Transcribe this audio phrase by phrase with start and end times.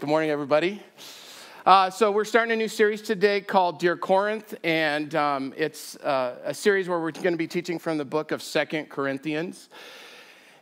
[0.00, 0.80] Good morning, everybody.
[1.66, 6.36] Uh, so, we're starting a new series today called Dear Corinth, and um, it's uh,
[6.44, 9.68] a series where we're going to be teaching from the book of Second Corinthians.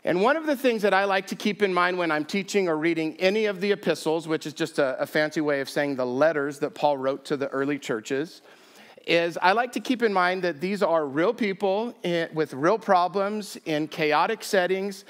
[0.05, 2.67] And one of the things that I like to keep in mind when I'm teaching
[2.67, 5.97] or reading any of the epistles, which is just a, a fancy way of saying
[5.97, 8.41] the letters that Paul wrote to the early churches,
[9.07, 11.95] is I like to keep in mind that these are real people
[12.33, 15.05] with real problems in chaotic settings,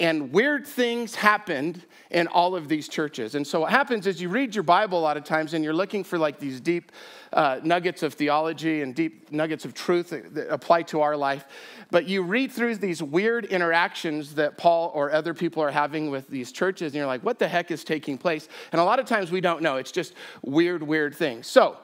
[0.00, 3.34] and weird things happened in all of these churches.
[3.34, 5.74] And so what happens is you read your Bible a lot of times and you're
[5.74, 6.90] looking for like these deep
[7.32, 11.44] uh, nuggets of theology and deep nuggets of truth that, that apply to our life.
[11.90, 16.26] But you read through these weird interactions that Paul or other people are having with
[16.28, 18.48] these churches and you're like, what the heck is taking place?
[18.72, 19.76] And a lot of times we don't know.
[19.76, 21.46] It's just weird, weird things.
[21.46, 21.76] So,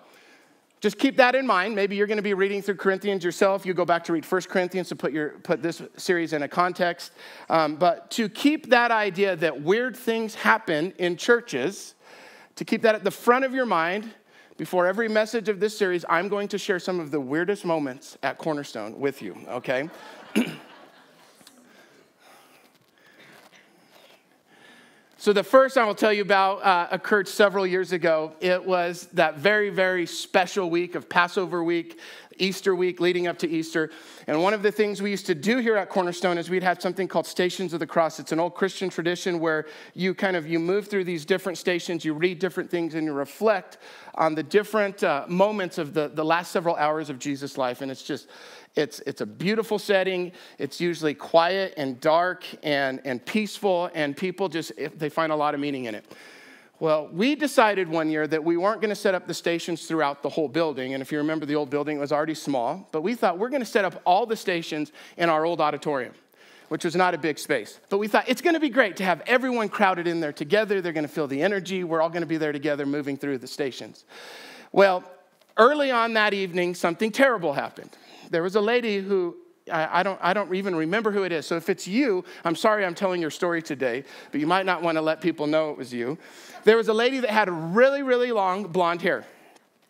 [0.80, 1.74] just keep that in mind.
[1.74, 3.64] Maybe you're going to be reading through Corinthians yourself.
[3.64, 6.48] You go back to read 1 Corinthians to put, your, put this series in a
[6.48, 7.12] context.
[7.48, 11.94] Um, but to keep that idea that weird things happen in churches,
[12.56, 14.12] to keep that at the front of your mind,
[14.58, 18.16] before every message of this series, I'm going to share some of the weirdest moments
[18.22, 19.88] at Cornerstone with you, okay?
[25.18, 28.34] So, the first I will tell you about uh, occurred several years ago.
[28.40, 31.98] It was that very, very special week of Passover week,
[32.36, 33.90] Easter week, leading up to Easter.
[34.26, 36.82] And one of the things we used to do here at Cornerstone is we'd have
[36.82, 38.20] something called Stations of the Cross.
[38.20, 39.64] It's an old Christian tradition where
[39.94, 43.14] you kind of you move through these different stations, you read different things, and you
[43.14, 43.78] reflect
[44.16, 47.80] on the different uh, moments of the, the last several hours of Jesus' life.
[47.80, 48.28] And it's just,
[48.76, 50.32] it's, it's a beautiful setting.
[50.58, 55.54] It's usually quiet and dark and, and peaceful, and people just, they find a lot
[55.54, 56.04] of meaning in it.
[56.78, 60.22] Well, we decided one year that we weren't going to set up the stations throughout
[60.22, 60.92] the whole building.
[60.92, 62.86] And if you remember the old building, it was already small.
[62.92, 66.12] But we thought we're going to set up all the stations in our old auditorium,
[66.68, 67.80] which was not a big space.
[67.88, 70.82] But we thought it's going to be great to have everyone crowded in there together.
[70.82, 71.82] They're going to feel the energy.
[71.82, 74.04] We're all going to be there together moving through the stations.
[74.70, 75.02] Well,
[75.56, 77.96] early on that evening, something terrible happened
[78.30, 79.36] there was a lady who
[79.70, 81.46] I, I, don't, I don't even remember who it is.
[81.46, 84.82] So if it's you, I'm sorry I'm telling your story today, but you might not
[84.82, 86.18] want to let people know it was you.
[86.64, 89.24] There was a lady that had really, really long blonde hair.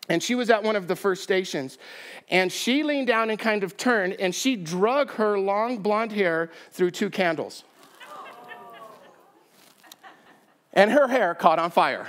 [0.09, 1.79] And she was at one of the first stations.
[2.29, 6.51] And she leaned down and kind of turned, and she drug her long blonde hair
[6.71, 7.65] through two candles.
[10.73, 12.07] And her hair caught on fire.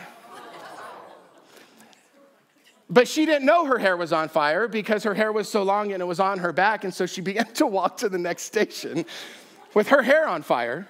[2.89, 5.91] But she didn't know her hair was on fire because her hair was so long
[5.91, 6.83] and it was on her back.
[6.83, 9.05] And so she began to walk to the next station
[9.73, 10.87] with her hair on fire.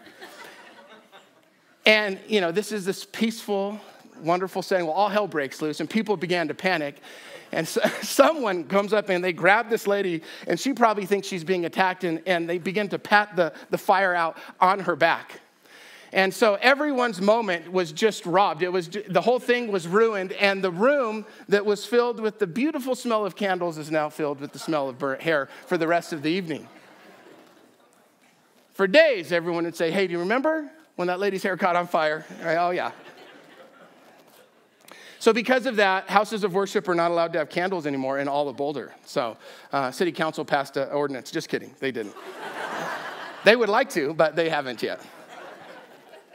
[1.85, 3.79] And, you know, this is this peaceful,
[4.21, 4.85] wonderful setting.
[4.85, 7.01] Well, all hell breaks loose and people began to panic.
[7.51, 11.43] And so, someone comes up and they grab this lady, and she probably thinks she's
[11.45, 15.39] being attacked, and, and they begin to pat the, the fire out on her back.
[16.13, 18.63] And so everyone's moment was just robbed.
[18.63, 22.47] It was the whole thing was ruined, and the room that was filled with the
[22.47, 25.87] beautiful smell of candles is now filled with the smell of burnt hair for the
[25.87, 26.67] rest of the evening.
[28.73, 31.87] For days, everyone would say, "Hey, do you remember when that lady's hair caught on
[31.87, 32.91] fire?" Oh yeah.
[35.19, 38.27] So, because of that, houses of worship are not allowed to have candles anymore in
[38.27, 38.93] all of Boulder.
[39.03, 39.35] So,
[39.73, 41.31] uh, city council passed an ordinance.
[41.31, 42.15] Just kidding, they didn't.
[43.43, 45.01] they would like to, but they haven't yet.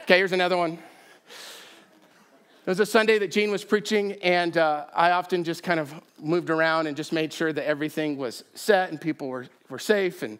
[0.03, 0.73] Okay, here's another one.
[0.73, 0.79] It
[2.65, 6.49] was a Sunday that Gene was preaching, and uh, I often just kind of moved
[6.49, 10.39] around and just made sure that everything was set and people were, were safe and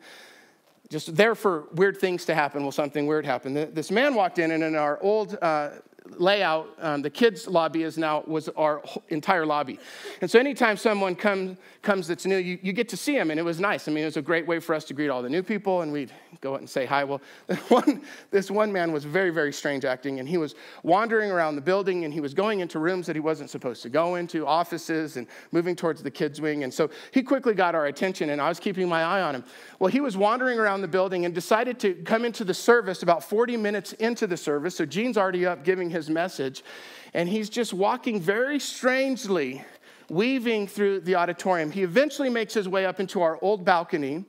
[0.90, 2.62] just there for weird things to happen.
[2.62, 3.56] Well, something weird happened.
[3.56, 5.70] This man walked in, and in our old uh,
[6.18, 9.80] layout, um, the kids' lobby is now was our entire lobby.
[10.20, 13.40] And so anytime someone come, comes that's new, you, you get to see them, and
[13.40, 13.88] it was nice.
[13.88, 15.82] I mean, it was a great way for us to greet all the new people,
[15.82, 17.04] and we'd go out and say hi.
[17.04, 17.22] Well,
[17.68, 18.02] one,
[18.32, 22.06] this one man was very, very strange acting, and he was wandering around the building,
[22.06, 25.28] and he was going into rooms that he wasn't supposed to go into, offices, and
[25.52, 26.64] moving towards the kids' wing.
[26.64, 29.44] And so he quickly got our attention, and I was keeping my eye on him.
[29.80, 33.26] Well, he was wandering around the building and decided to come into the service about
[33.26, 34.76] 40 minutes into the service.
[34.78, 36.64] So Gene's already up giving his message,
[37.14, 39.64] and he's just walking very strangely,
[40.10, 41.72] weaving through the auditorium.
[41.72, 44.26] He eventually makes his way up into our old balcony.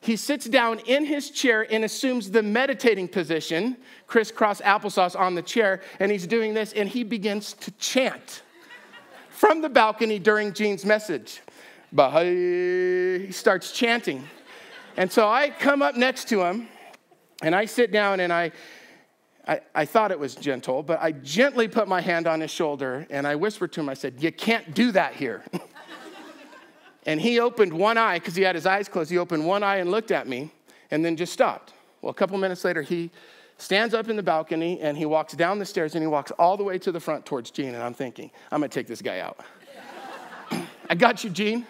[0.00, 3.76] He sits down in his chair and assumes the meditating position,
[4.06, 8.42] crisscross applesauce on the chair, and he's doing this, and he begins to chant
[9.30, 11.40] from the balcony during Gene's message.
[11.90, 14.24] He starts chanting.
[14.96, 16.68] And so I come up next to him
[17.42, 18.52] and I sit down and I
[19.46, 23.06] I, I thought it was gentle, but I gently put my hand on his shoulder
[23.10, 25.44] and I whispered to him, I said, You can't do that here.
[27.06, 29.10] and he opened one eye because he had his eyes closed.
[29.10, 30.50] He opened one eye and looked at me
[30.90, 31.74] and then just stopped.
[32.02, 33.10] Well, a couple minutes later, he
[33.58, 36.56] stands up in the balcony and he walks down the stairs and he walks all
[36.56, 37.74] the way to the front towards Gene.
[37.74, 39.38] And I'm thinking, I'm gonna take this guy out.
[40.90, 41.66] I got you, Gene.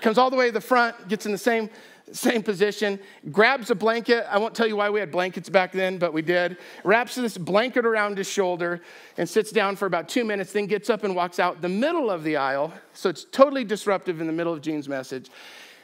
[0.00, 1.70] Comes all the way to the front, gets in the same
[2.12, 2.98] same position,
[3.30, 4.26] grabs a blanket.
[4.30, 6.56] I won't tell you why we had blankets back then, but we did.
[6.84, 8.80] Wraps this blanket around his shoulder
[9.16, 12.10] and sits down for about two minutes, then gets up and walks out the middle
[12.10, 12.72] of the aisle.
[12.94, 15.30] So it's totally disruptive in the middle of Gene's message.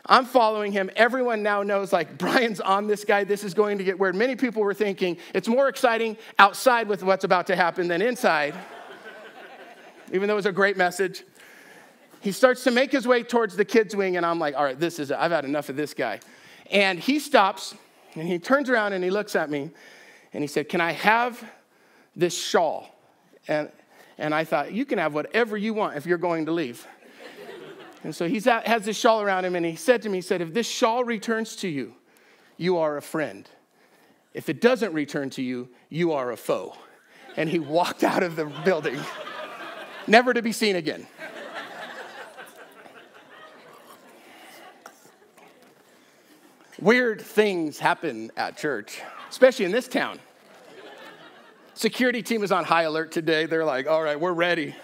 [0.06, 0.90] I'm following him.
[0.96, 3.24] Everyone now knows, like, Brian's on this guy.
[3.24, 4.14] This is going to get weird.
[4.14, 8.54] Many people were thinking it's more exciting outside with what's about to happen than inside,
[10.12, 11.24] even though it was a great message
[12.24, 14.80] he starts to make his way towards the kids' wing, and I'm like, all right,
[14.80, 16.20] this is, I've had enough of this guy.
[16.70, 17.74] And he stops
[18.14, 19.70] and he turns around and he looks at me
[20.32, 21.44] and he said, Can I have
[22.16, 22.88] this shawl?
[23.46, 23.70] And,
[24.16, 26.86] and I thought, You can have whatever you want if you're going to leave.
[28.02, 30.40] and so he has this shawl around him and he said to me, He said,
[30.40, 31.94] If this shawl returns to you,
[32.56, 33.46] you are a friend.
[34.32, 36.74] If it doesn't return to you, you are a foe.
[37.36, 38.98] And he walked out of the building,
[40.06, 41.06] never to be seen again.
[46.80, 49.00] Weird things happen at church,
[49.30, 50.18] especially in this town.
[51.74, 53.46] Security team is on high alert today.
[53.46, 54.74] They're like, all right, we're ready.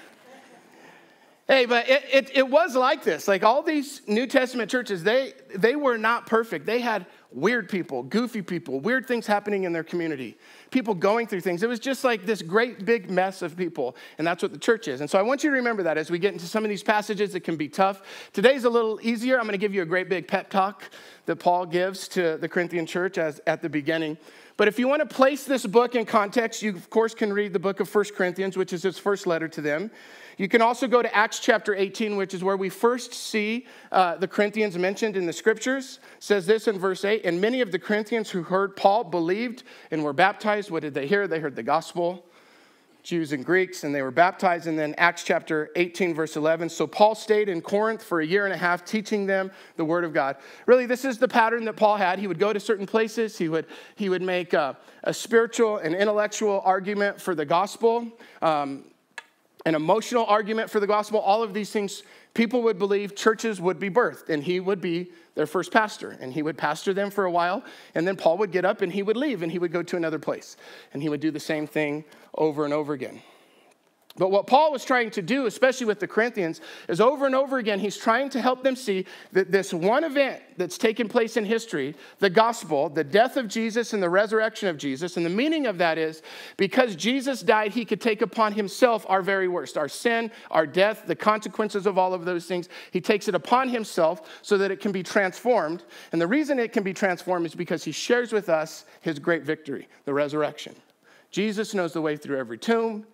[1.48, 3.26] Hey, but it, it, it, was like this.
[3.26, 6.64] Like all these New Testament churches, they, they were not perfect.
[6.64, 10.38] They had weird people, goofy people, weird things happening in their community,
[10.70, 11.62] people going through things.
[11.62, 14.88] It was just like this great big mess of people, and that's what the church
[14.88, 15.00] is.
[15.00, 16.82] And so I want you to remember that as we get into some of these
[16.82, 18.02] passages that can be tough.
[18.32, 19.36] Today's a little easier.
[19.36, 20.84] I'm going to give you a great big pep talk
[21.26, 24.16] that Paul gives to the Corinthian church as, at the beginning.
[24.56, 27.52] But if you want to place this book in context, you of course can read
[27.52, 29.90] the book of First Corinthians, which is his first letter to them.
[30.40, 34.16] You can also go to Acts chapter 18, which is where we first see uh,
[34.16, 36.00] the Corinthians mentioned in the scriptures.
[36.16, 39.64] It says this in verse 8 And many of the Corinthians who heard Paul believed
[39.90, 40.70] and were baptized.
[40.70, 41.28] What did they hear?
[41.28, 42.24] They heard the gospel.
[43.02, 44.66] Jews and Greeks, and they were baptized.
[44.66, 46.70] And then Acts chapter 18, verse 11.
[46.70, 50.04] So Paul stayed in Corinth for a year and a half, teaching them the word
[50.04, 50.36] of God.
[50.66, 52.18] Really, this is the pattern that Paul had.
[52.18, 53.66] He would go to certain places, he would,
[53.96, 58.06] he would make a, a spiritual and intellectual argument for the gospel,
[58.42, 58.84] um,
[59.66, 61.20] an emotional argument for the gospel.
[61.20, 62.02] All of these things
[62.34, 66.16] people would believe churches would be birthed, and he would be their first pastor.
[66.20, 67.64] And he would pastor them for a while,
[67.94, 69.96] and then Paul would get up and he would leave and he would go to
[69.96, 70.56] another place.
[70.92, 72.04] And he would do the same thing
[72.34, 73.22] over and over again.
[74.16, 77.58] But what Paul was trying to do, especially with the Corinthians, is over and over
[77.58, 81.44] again, he's trying to help them see that this one event that's taken place in
[81.44, 85.66] history, the gospel, the death of Jesus and the resurrection of Jesus, and the meaning
[85.66, 86.22] of that is
[86.56, 91.04] because Jesus died, he could take upon himself our very worst, our sin, our death,
[91.06, 92.68] the consequences of all of those things.
[92.90, 95.84] He takes it upon himself so that it can be transformed.
[96.10, 99.44] And the reason it can be transformed is because he shares with us his great
[99.44, 100.74] victory, the resurrection.
[101.30, 103.06] Jesus knows the way through every tomb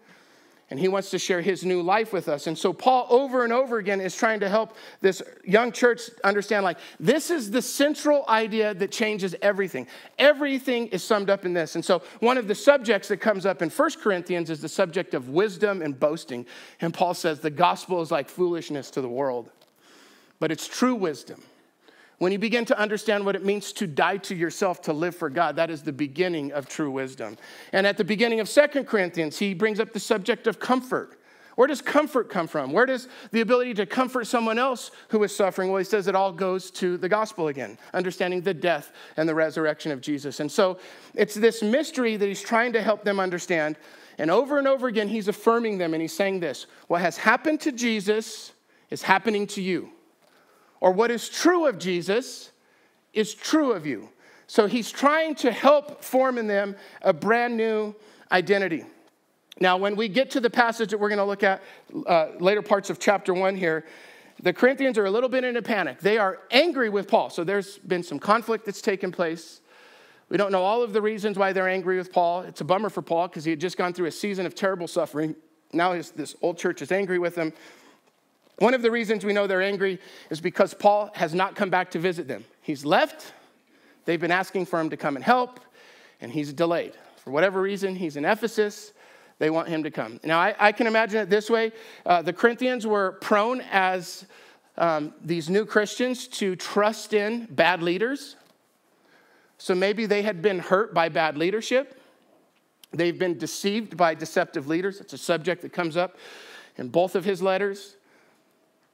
[0.68, 2.48] and he wants to share his new life with us.
[2.48, 6.64] And so Paul over and over again is trying to help this young church understand
[6.64, 9.86] like this is the central idea that changes everything.
[10.18, 11.76] Everything is summed up in this.
[11.76, 15.14] And so one of the subjects that comes up in First Corinthians is the subject
[15.14, 16.44] of wisdom and boasting.
[16.80, 19.50] And Paul says the gospel is like foolishness to the world,
[20.40, 21.42] but it's true wisdom.
[22.18, 25.28] When you begin to understand what it means to die to yourself to live for
[25.28, 27.36] God, that is the beginning of true wisdom.
[27.72, 31.18] And at the beginning of Second Corinthians, he brings up the subject of comfort.
[31.56, 32.72] Where does comfort come from?
[32.72, 35.70] Where does the ability to comfort someone else who is suffering?
[35.70, 39.34] Well, he says it all goes to the gospel again, understanding the death and the
[39.34, 40.40] resurrection of Jesus.
[40.40, 40.78] And so
[41.14, 43.76] it's this mystery that he's trying to help them understand.
[44.18, 47.60] And over and over again, he's affirming them and he's saying this What has happened
[47.60, 48.52] to Jesus
[48.90, 49.90] is happening to you
[50.80, 52.52] or what is true of Jesus
[53.12, 54.08] is true of you.
[54.46, 57.94] So he's trying to help form in them a brand new
[58.30, 58.84] identity.
[59.58, 61.62] Now, when we get to the passage that we're going to look at
[62.06, 63.86] uh, later parts of chapter one here,
[64.42, 65.98] the Corinthians are a little bit in a panic.
[66.00, 67.30] They are angry with Paul.
[67.30, 69.62] So there's been some conflict that's taken place.
[70.28, 72.42] We don't know all of the reasons why they're angry with Paul.
[72.42, 74.88] It's a bummer for Paul because he had just gone through a season of terrible
[74.88, 75.34] suffering.
[75.72, 77.52] Now his, this old church is angry with him.
[78.58, 79.98] One of the reasons we know they're angry
[80.30, 82.44] is because Paul has not come back to visit them.
[82.62, 83.32] He's left,
[84.06, 85.60] they've been asking for him to come and help,
[86.20, 86.94] and he's delayed.
[87.18, 88.92] For whatever reason, he's in Ephesus.
[89.38, 90.18] They want him to come.
[90.24, 91.72] Now, I, I can imagine it this way
[92.06, 94.24] uh, the Corinthians were prone as
[94.78, 98.36] um, these new Christians to trust in bad leaders.
[99.58, 102.00] So maybe they had been hurt by bad leadership.
[102.92, 105.00] They've been deceived by deceptive leaders.
[105.00, 106.16] It's a subject that comes up
[106.76, 107.95] in both of his letters.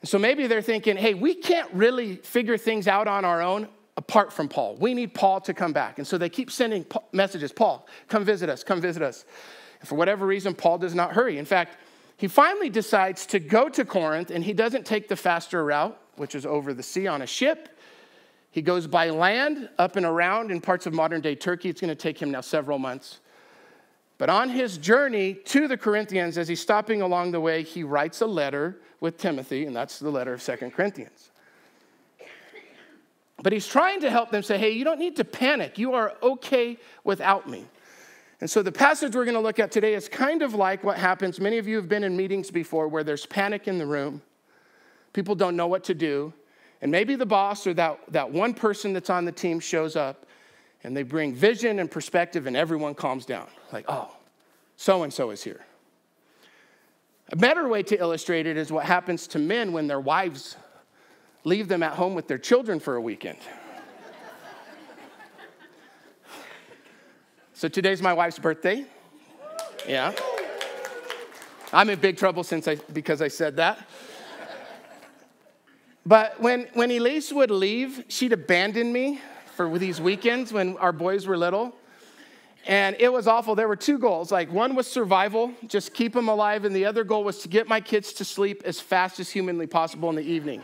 [0.05, 3.69] So maybe they're thinking, hey, we can't really figure things out on our own.
[3.97, 4.77] apart from Paul.
[4.77, 5.99] We need Paul to come back.
[5.99, 9.25] And so they keep sending messages Paul, come visit us, come visit us.
[9.81, 11.39] And for whatever reason, Paul does not hurry.
[11.39, 11.77] In fact,
[12.17, 16.35] he finally decides to go to Corinth and he doesn't take the faster route, which
[16.35, 17.69] is over the sea on a ship.
[18.51, 21.69] He goes by land up and around in parts of modern day Turkey.
[21.69, 23.21] It's going to take him now several months.
[24.23, 28.21] But on his journey to the Corinthians, as he's stopping along the way, he writes
[28.21, 31.33] a letter with Timothy, and that's the letter of Second Corinthians.
[33.43, 35.77] But he's trying to help them say, hey, you don't need to panic.
[35.77, 37.67] You are okay without me.
[38.41, 40.99] And so the passage we're going to look at today is kind of like what
[40.99, 41.41] happens.
[41.41, 44.23] Many of you have been in meetings before where there's panic in the room,
[45.13, 46.33] people don't know what to do.
[46.81, 50.27] And maybe the boss or that, that one person that's on the team shows up
[50.85, 53.47] and they bring vision and perspective, and everyone calms down.
[53.73, 54.15] Like, oh,
[54.77, 55.61] so and so is here.
[57.31, 60.57] A better way to illustrate it is what happens to men when their wives
[61.45, 63.39] leave them at home with their children for a weekend.
[67.55, 68.85] so today's my wife's birthday.
[69.89, 70.13] Yeah.
[71.73, 73.89] I'm in big trouble since I, because I said that.
[76.05, 79.21] But when, when Elise would leave, she'd abandon me
[79.69, 81.75] for these weekends when our boys were little.
[82.67, 83.55] And it was awful.
[83.55, 84.31] There were two goals.
[84.31, 86.65] Like, one was survival, just keep them alive.
[86.65, 89.67] And the other goal was to get my kids to sleep as fast as humanly
[89.67, 90.63] possible in the evening.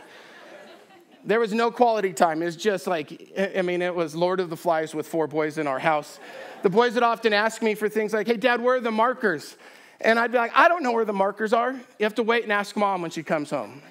[1.25, 2.41] There was no quality time.
[2.41, 5.57] It was just like, I mean, it was Lord of the Flies with four boys
[5.57, 6.19] in our house.
[6.63, 9.57] The boys would often ask me for things like, hey, Dad, where are the markers?
[9.99, 11.73] And I'd be like, I don't know where the markers are.
[11.73, 13.81] You have to wait and ask mom when she comes home.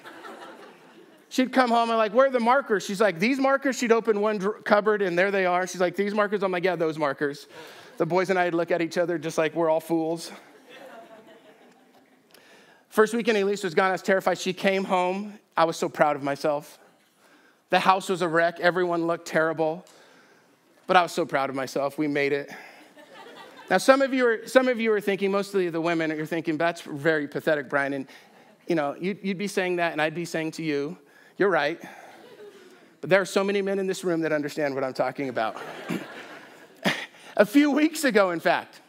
[1.29, 2.83] She'd come home and like, where are the markers?
[2.83, 3.77] She's like, these markers.
[3.77, 5.67] She'd open one cupboard and there they are.
[5.67, 6.41] She's like, these markers.
[6.41, 7.47] I'm like, yeah, those markers.
[7.97, 10.31] The boys and I'd look at each other just like we're all fools.
[12.89, 14.39] First weekend Elise was gone, I was terrified.
[14.39, 15.37] She came home.
[15.55, 16.79] I was so proud of myself.
[17.69, 18.59] The house was a wreck.
[18.59, 19.85] Everyone looked terrible.
[20.87, 21.99] But I was so proud of myself.
[21.99, 22.49] We made it.
[23.69, 26.57] Now, some of you are, some of you are thinking, mostly the women, you're thinking,
[26.57, 27.93] that's very pathetic, Brian.
[27.93, 28.07] And,
[28.67, 30.97] you know, you'd, you'd be saying that, and I'd be saying to you,
[31.39, 31.81] you're right.
[33.01, 35.57] But there are so many men in this room that understand what I'm talking about.
[37.35, 38.81] a few weeks ago, in fact,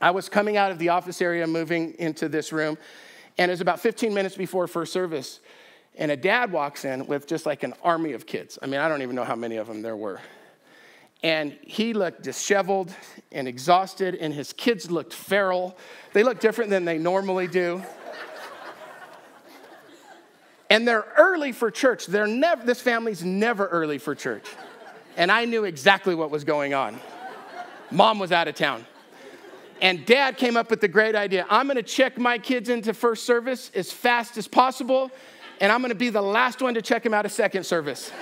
[0.00, 2.76] I was coming out of the office area, moving into this room,
[3.38, 5.38] and it was about 15 minutes before first service
[5.96, 8.58] and a dad walks in with just like an army of kids.
[8.62, 10.20] I mean, I don't even know how many of them there were.
[11.22, 12.94] And he looked disheveled
[13.30, 15.76] and exhausted, and his kids looked feral.
[16.14, 17.82] They looked different than they normally do.
[20.70, 22.06] And they're early for church.
[22.06, 24.46] They're never, this family's never early for church.
[25.16, 26.98] And I knew exactly what was going on.
[27.90, 28.86] Mom was out of town.
[29.82, 33.24] And dad came up with the great idea I'm gonna check my kids into first
[33.24, 35.10] service as fast as possible
[35.60, 38.12] and I'm gonna be the last one to check him out of second service.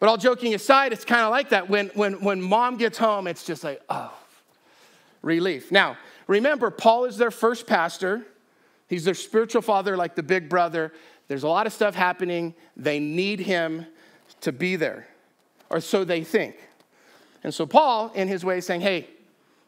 [0.00, 1.68] but all joking aside, it's kind of like that.
[1.68, 4.12] When, when, when mom gets home, it's just like, oh,
[5.22, 5.70] relief.
[5.70, 5.96] Now,
[6.26, 8.26] remember, Paul is their first pastor.
[8.88, 10.92] He's their spiritual father, like the big brother.
[11.28, 12.54] There's a lot of stuff happening.
[12.76, 13.86] They need him
[14.42, 15.08] to be there,
[15.70, 16.56] or so they think.
[17.42, 19.08] And so Paul, in his way, is saying, hey,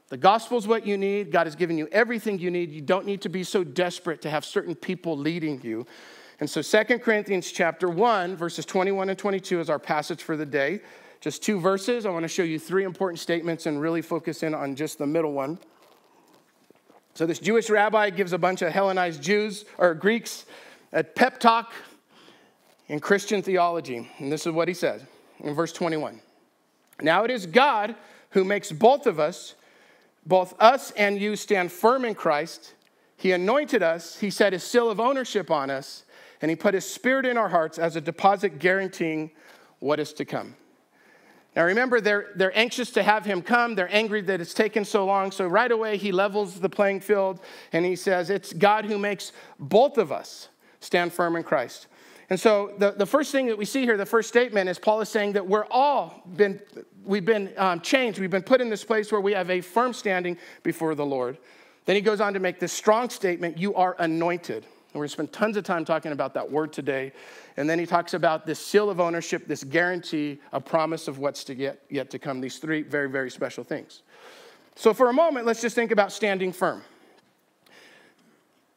[0.09, 1.33] the gospel is what you need.
[1.33, 2.71] God has given you everything you need.
[2.71, 5.87] You don't need to be so desperate to have certain people leading you.
[6.39, 10.47] And so Second Corinthians chapter 1 verses 21 and 22 is our passage for the
[10.47, 10.81] day.
[11.21, 12.07] Just two verses.
[12.07, 15.07] I want to show you three important statements and really focus in on just the
[15.07, 15.59] middle one.
[17.17, 20.45] So this Jewish rabbi gives a bunch of Hellenized Jews or Greeks
[20.93, 21.73] a pep talk
[22.89, 24.11] in Christian theology.
[24.19, 25.01] And this is what he says
[25.41, 26.21] in verse 21.
[27.01, 27.95] Now it is God
[28.33, 29.55] who makes both of us
[30.27, 32.75] both us and you stand firm in Christ.
[33.17, 36.05] He anointed us, He set His seal of ownership on us,
[36.43, 39.31] and He put His Spirit in our hearts as a deposit guaranteeing
[39.79, 40.55] what is to come.
[41.57, 43.75] Now remember, they're, they're anxious to have him come.
[43.75, 45.33] They're angry that it's taken so long.
[45.33, 47.41] So right away, he levels the playing field
[47.73, 51.87] and he says, It's God who makes both of us stand firm in Christ.
[52.29, 55.01] And so the, the first thing that we see here, the first statement, is Paul
[55.01, 56.61] is saying that we're all been,
[57.05, 58.19] we've been um, changed.
[58.19, 61.39] We've been put in this place where we have a firm standing before the Lord.
[61.87, 64.67] Then he goes on to make this strong statement you are anointed.
[64.97, 67.13] And we're going to spend tons of time talking about that word today.
[67.59, 71.45] And then he talks about this seal of ownership, this guarantee, a promise of what's
[71.45, 72.41] to get yet to come.
[72.41, 74.01] These three very, very special things.
[74.75, 76.81] So for a moment, let's just think about standing firm.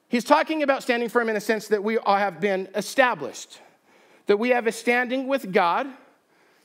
[0.09, 3.61] He's talking about standing firm in the sense that we have been established,
[4.25, 5.87] that we have a standing with God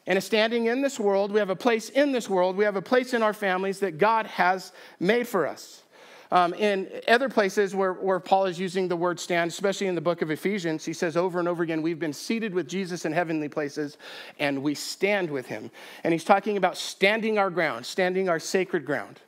[0.09, 1.31] and a standing in this world.
[1.31, 2.57] We have a place in this world.
[2.57, 5.84] We have a place in our families that God has made for us.
[6.31, 10.01] Um, in other places where, where Paul is using the word stand, especially in the
[10.01, 13.13] book of Ephesians, he says over and over again, We've been seated with Jesus in
[13.13, 13.99] heavenly places
[14.39, 15.71] and we stand with him.
[16.03, 19.21] And he's talking about standing our ground, standing our sacred ground.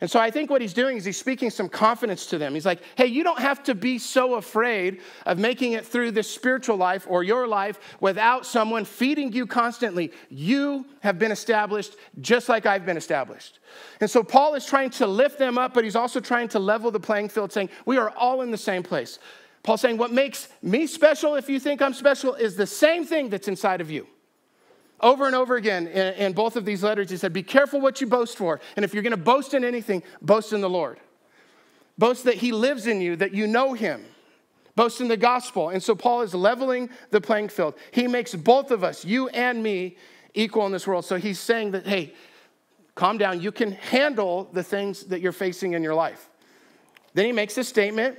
[0.00, 2.52] And so I think what he's doing is he's speaking some confidence to them.
[2.52, 6.30] He's like, hey, you don't have to be so afraid of making it through this
[6.30, 10.12] spiritual life or your life without someone feeding you constantly.
[10.28, 13.58] You have been established just like I've been established.
[14.00, 16.90] And so Paul is trying to lift them up, but he's also trying to level
[16.90, 19.18] the playing field, saying, we are all in the same place.
[19.62, 23.30] Paul saying, what makes me special, if you think I'm special, is the same thing
[23.30, 24.06] that's inside of you.
[25.00, 28.00] Over and over again in, in, both of these letters, he said, Be careful what
[28.00, 28.60] you boast for.
[28.76, 30.98] And if you're going to boast in anything, boast in the Lord.
[31.98, 34.04] Boast that he lives in you, that you know him.
[34.74, 35.70] Boast in the gospel.
[35.70, 37.74] And so Paul is leveling the playing field.
[37.90, 39.96] He makes both of us, you and me,
[40.34, 41.04] equal in this world.
[41.04, 42.12] So he's saying that, hey,
[42.94, 43.40] calm down.
[43.40, 46.28] You can handle the things that you're facing in your life.
[47.14, 48.18] Then he makes a statement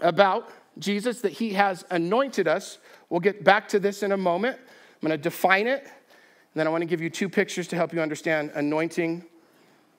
[0.00, 2.78] about Jesus that he has anointed us.
[3.08, 4.58] We'll get back to this in a moment.
[5.02, 5.86] I'm going to define it
[6.56, 9.22] and then I want to give you two pictures to help you understand anointing.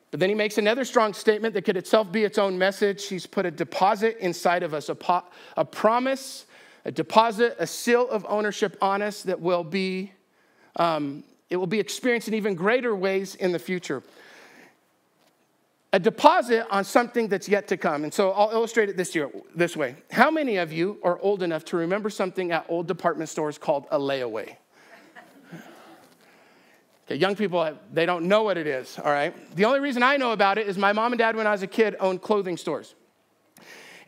[0.09, 3.05] But then he makes another strong statement that could itself be its own message.
[3.05, 5.25] He's put a deposit inside of us, a, po-
[5.55, 6.47] a promise,
[6.83, 10.11] a deposit, a seal of ownership on us that will be,
[10.77, 14.01] um, it will be experienced in even greater ways in the future.
[15.93, 18.03] A deposit on something that's yet to come.
[18.03, 19.95] And so I'll illustrate it this year, this way.
[20.09, 23.85] How many of you are old enough to remember something at old department stores called
[23.91, 24.55] a layaway?
[27.07, 29.33] Okay, young people, they don't know what it is, all right?
[29.55, 31.63] The only reason I know about it is my mom and dad, when I was
[31.63, 32.95] a kid, owned clothing stores.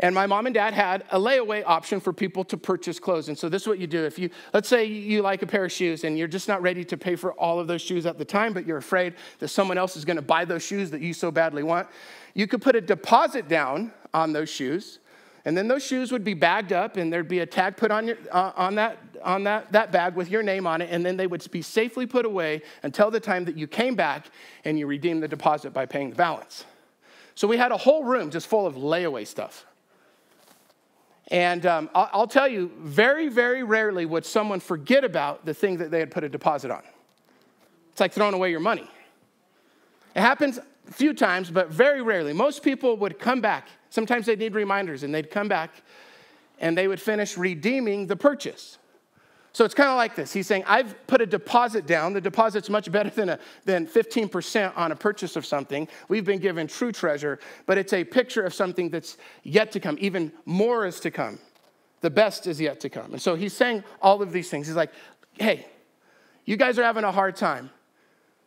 [0.02, 3.28] And my mom and dad had a layaway option for people to purchase clothes.
[3.28, 4.06] And so this is what you do.
[4.06, 6.86] If you, let's say you like a pair of shoes and you're just not ready
[6.86, 9.78] to pay for all of those shoes at the time, but you're afraid that someone
[9.78, 11.88] else is gonna buy those shoes that you so badly want,
[12.34, 15.00] you could put a deposit down on those shoes.
[15.46, 18.08] And then those shoes would be bagged up and there'd be a tag put on,
[18.08, 21.18] your, uh, on that on that, that bag with your name on it, and then
[21.18, 24.28] they would be safely put away until the time that you came back
[24.66, 26.66] and you redeemed the deposit by paying the balance.
[27.36, 29.66] So we had a whole room just full of layaway stuff.
[31.30, 35.78] And um, I'll, I'll tell you, very, very rarely would someone forget about the thing
[35.78, 36.82] that they had put a deposit on.
[37.92, 38.90] It's like throwing away your money.
[40.16, 42.34] It happens a few times, but very rarely.
[42.34, 43.68] Most people would come back.
[43.90, 45.82] Sometimes they'd need reminders, and they'd come back
[46.60, 48.78] and they would finish redeeming the purchase.
[49.52, 50.32] So it's kind of like this.
[50.32, 52.14] He's saying, I've put a deposit down.
[52.14, 55.88] The deposit's much better than, a, than 15% on a purchase of something.
[56.08, 59.98] We've been given true treasure, but it's a picture of something that's yet to come.
[60.00, 61.40] Even more is to come.
[62.02, 63.14] The best is yet to come.
[63.14, 64.68] And so he's saying all of these things.
[64.68, 64.92] He's like,
[65.34, 65.66] hey,
[66.46, 67.72] you guys are having a hard time.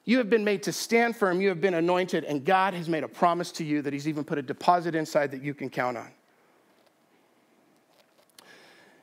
[0.04, 1.40] You have been made to stand firm.
[1.40, 4.24] You have been anointed, and God has made a promise to you that He's even
[4.24, 6.10] put a deposit inside that you can count on.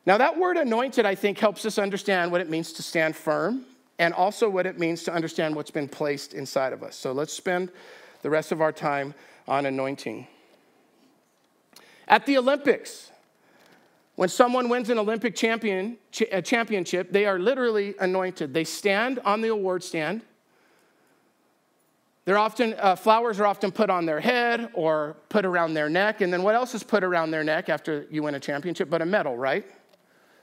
[0.06, 3.66] Now, that word anointed, I think, helps us understand what it means to stand firm
[4.00, 6.96] and also what it means to understand what's been placed inside of us.
[6.96, 7.72] So let's spend
[8.22, 9.14] the rest of our time
[9.48, 10.26] on anointing.
[12.08, 13.12] At the Olympics,
[14.16, 15.98] when someone wins an Olympic champion,
[16.32, 18.54] a championship, they are literally anointed.
[18.54, 20.24] They stand on the award stand.
[22.30, 26.22] They're often, uh, flowers are often put on their head or put around their neck.
[26.22, 29.02] And then what else is put around their neck after you win a championship but
[29.02, 29.66] a medal, right?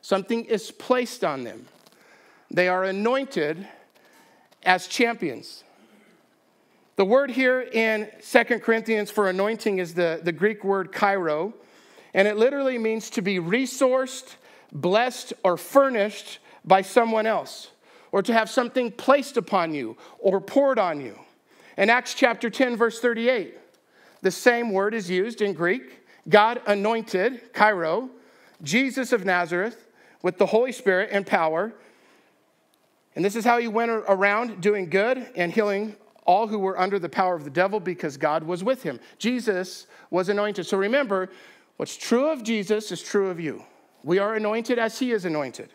[0.03, 1.67] Something is placed on them.
[2.51, 3.69] They are anointed
[4.65, 5.63] as champions.
[6.97, 11.55] The word here in Second Corinthians for anointing is the, the Greek word kairo,
[12.15, 14.35] and it literally means to be resourced,
[14.73, 17.71] blessed, or furnished by someone else,
[18.11, 21.17] or to have something placed upon you or poured on you.
[21.77, 23.55] In Acts chapter 10, verse 38,
[24.23, 26.07] the same word is used in Greek.
[26.29, 28.11] God anointed, Cairo,
[28.63, 29.87] Jesus of Nazareth
[30.23, 31.73] with the Holy Spirit and power.
[33.15, 36.99] And this is how he went around doing good and healing all who were under
[36.99, 38.99] the power of the devil because God was with him.
[39.19, 40.67] Jesus was anointed.
[40.67, 41.31] So remember,
[41.77, 43.63] what's true of Jesus is true of you.
[44.03, 45.71] We are anointed as he is anointed.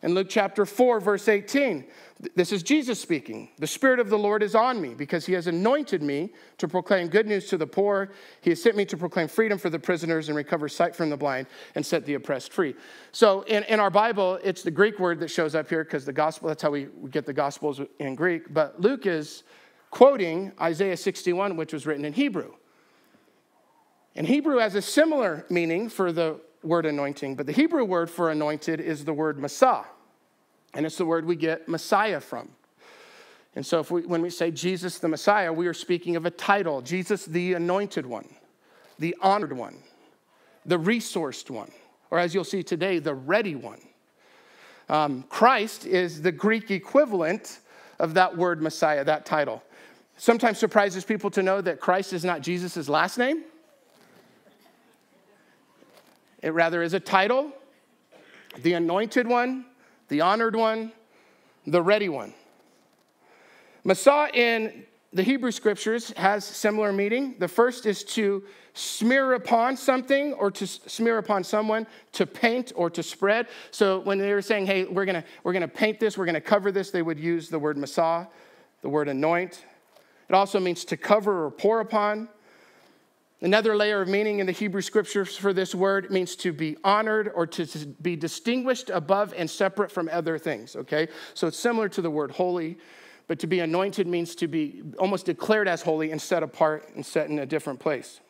[0.00, 1.84] In Luke chapter 4, verse 18,
[2.36, 3.48] this is Jesus speaking.
[3.58, 7.08] The Spirit of the Lord is on me because he has anointed me to proclaim
[7.08, 8.12] good news to the poor.
[8.40, 11.16] He has sent me to proclaim freedom for the prisoners and recover sight from the
[11.16, 12.76] blind and set the oppressed free.
[13.10, 16.12] So in, in our Bible, it's the Greek word that shows up here because the
[16.12, 18.54] gospel, that's how we get the gospels in Greek.
[18.54, 19.42] But Luke is
[19.90, 22.52] quoting Isaiah 61, which was written in Hebrew.
[24.14, 28.30] And Hebrew has a similar meaning for the word anointing, but the Hebrew word for
[28.30, 29.84] anointed is the word masah.
[30.74, 32.50] And it's the word we get Messiah from.
[33.56, 36.82] And so we, when we say Jesus the Messiah, we are speaking of a title,
[36.82, 38.28] Jesus the anointed one.
[38.98, 39.76] the honored one,
[40.66, 41.70] the resourced one,
[42.10, 43.80] or as you'll see today, the ready one.
[44.88, 47.60] Um, Christ is the Greek equivalent
[47.98, 49.62] of that word Messiah, that title.
[50.16, 53.44] Sometimes surprises people to know that Christ is not Jesus' last name.
[56.42, 57.52] It rather is a title,
[58.62, 59.66] the anointed one,
[60.08, 60.92] the honored one,
[61.66, 62.32] the ready one.
[63.84, 67.36] Messiah in the Hebrew scriptures has similar meaning.
[67.38, 72.90] The first is to smear upon something or to smear upon someone, to paint or
[72.90, 73.48] to spread.
[73.70, 76.70] So when they were saying, hey, we're gonna, we're gonna paint this, we're gonna cover
[76.70, 78.26] this, they would use the word Messiah,
[78.82, 79.64] the word anoint.
[80.28, 82.28] It also means to cover or pour upon.
[83.40, 87.30] Another layer of meaning in the Hebrew scriptures for this word means to be honored
[87.34, 91.06] or to be distinguished above and separate from other things, okay?
[91.34, 92.78] So it's similar to the word holy,
[93.28, 97.06] but to be anointed means to be almost declared as holy and set apart and
[97.06, 98.20] set in a different place.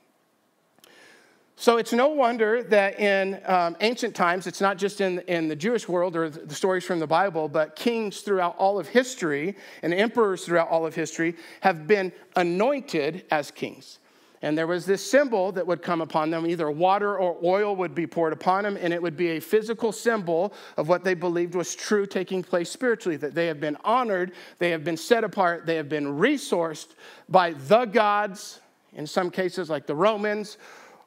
[1.56, 5.56] So it's no wonder that in um, ancient times, it's not just in, in the
[5.56, 9.92] Jewish world or the stories from the Bible, but kings throughout all of history and
[9.92, 13.98] emperors throughout all of history have been anointed as kings.
[14.40, 16.46] And there was this symbol that would come upon them.
[16.46, 19.90] Either water or oil would be poured upon them, and it would be a physical
[19.90, 24.32] symbol of what they believed was true taking place spiritually that they have been honored,
[24.58, 26.88] they have been set apart, they have been resourced
[27.28, 28.60] by the gods,
[28.94, 30.56] in some cases, like the Romans,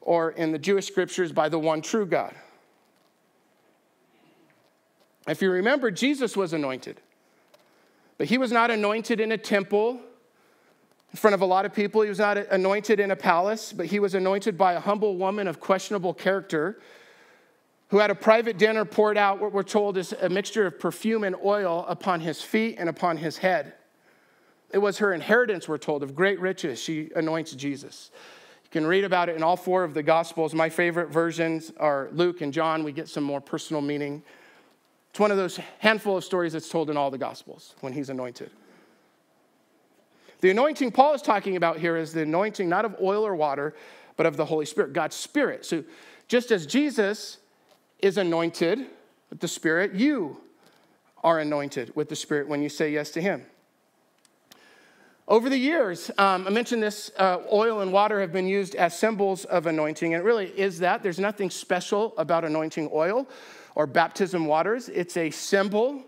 [0.02, 2.34] or in the Jewish scriptures, by the one true God.
[5.26, 7.00] If you remember, Jesus was anointed,
[8.18, 10.00] but he was not anointed in a temple
[11.12, 12.02] in front of a lot of people.
[12.02, 15.46] He was not anointed in a palace, but he was anointed by a humble woman
[15.46, 16.80] of questionable character
[17.88, 21.24] who had a private dinner poured out, what we're told is a mixture of perfume
[21.24, 23.74] and oil upon his feet and upon his head.
[24.72, 26.80] It was her inheritance, we're told, of great riches.
[26.80, 28.10] She anoints Jesus.
[28.64, 30.54] You can read about it in all four of the Gospels.
[30.54, 32.82] My favorite versions are Luke and John.
[32.82, 34.22] We get some more personal meaning.
[35.10, 38.08] It's one of those handful of stories that's told in all the Gospels when he's
[38.08, 38.50] anointed.
[40.42, 43.74] The anointing Paul is talking about here is the anointing not of oil or water,
[44.16, 45.64] but of the Holy Spirit, God's Spirit.
[45.64, 45.84] So
[46.26, 47.38] just as Jesus
[48.00, 48.86] is anointed
[49.30, 50.40] with the Spirit, you
[51.22, 53.46] are anointed with the Spirit when you say yes to Him.
[55.28, 58.98] Over the years, um, I mentioned this uh, oil and water have been used as
[58.98, 61.04] symbols of anointing, and it really is that.
[61.04, 63.28] There's nothing special about anointing oil
[63.76, 66.04] or baptism waters, it's a symbol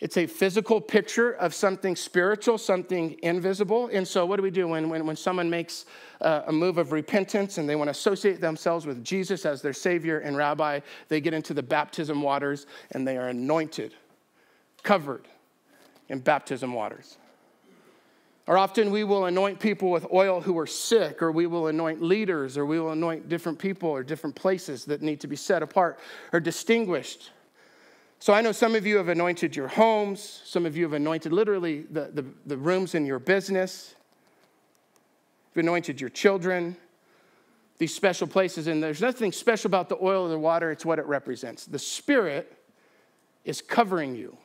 [0.00, 3.88] it's a physical picture of something spiritual, something invisible.
[3.92, 5.86] And so, what do we do when, when, when someone makes
[6.20, 9.72] a, a move of repentance and they want to associate themselves with Jesus as their
[9.72, 10.80] Savior and Rabbi?
[11.08, 13.94] They get into the baptism waters and they are anointed,
[14.82, 15.28] covered
[16.08, 17.16] in baptism waters.
[18.46, 22.02] Or often we will anoint people with oil who are sick, or we will anoint
[22.02, 25.62] leaders, or we will anoint different people or different places that need to be set
[25.62, 25.98] apart
[26.32, 27.30] or distinguished.
[28.24, 31.30] So I know some of you have anointed your homes, some of you have anointed
[31.30, 33.94] literally the, the, the rooms in your business,
[35.54, 36.74] you've anointed your children,
[37.76, 38.66] these special places.
[38.66, 41.66] And there's nothing special about the oil or the water, it's what it represents.
[41.66, 42.50] The Spirit
[43.44, 44.38] is covering you,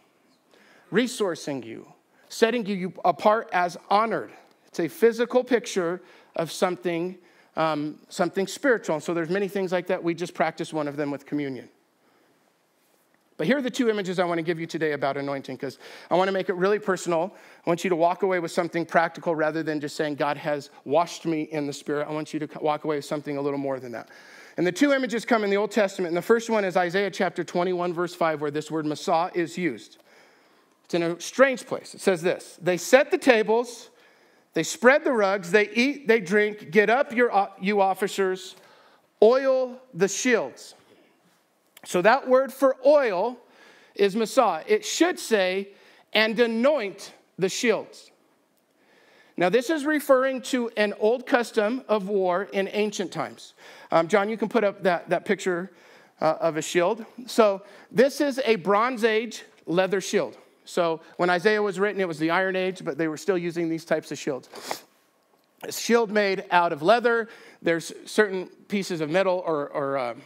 [0.91, 1.87] resourcing you,
[2.27, 4.31] setting you apart as honored.
[4.67, 6.01] It's a physical picture
[6.35, 7.17] of something,
[7.55, 8.95] um, something spiritual.
[8.95, 10.03] And so there's many things like that.
[10.03, 11.69] We just practice one of them with communion.
[13.39, 15.79] But here are the two images I want to give you today about anointing because
[16.11, 17.33] I want to make it really personal.
[17.65, 20.71] I want you to walk away with something practical rather than just saying, God has
[20.83, 22.09] washed me in the Spirit.
[22.09, 24.09] I want you to walk away with something a little more than that.
[24.57, 26.09] And the two images come in the Old Testament.
[26.09, 29.57] And the first one is Isaiah chapter 21, verse 5, where this word Messiah is
[29.57, 29.99] used.
[30.83, 31.93] It's in a strange place.
[31.93, 33.89] It says this They set the tables,
[34.53, 36.71] they spread the rugs, they eat, they drink.
[36.71, 38.57] Get up, your, you officers,
[39.23, 40.75] oil the shields.
[41.85, 43.37] So that word for oil
[43.95, 44.63] is Messiah.
[44.67, 45.69] It should say,
[46.13, 48.11] and anoint the shields.
[49.37, 53.53] Now, this is referring to an old custom of war in ancient times.
[53.89, 55.71] Um, John, you can put up that, that picture
[56.19, 57.05] uh, of a shield.
[57.25, 60.37] So, this is a Bronze Age leather shield.
[60.65, 63.69] So, when Isaiah was written, it was the Iron Age, but they were still using
[63.69, 64.49] these types of shields.
[65.63, 67.29] A shield made out of leather.
[67.61, 70.21] There's certain pieces of metal or, or um,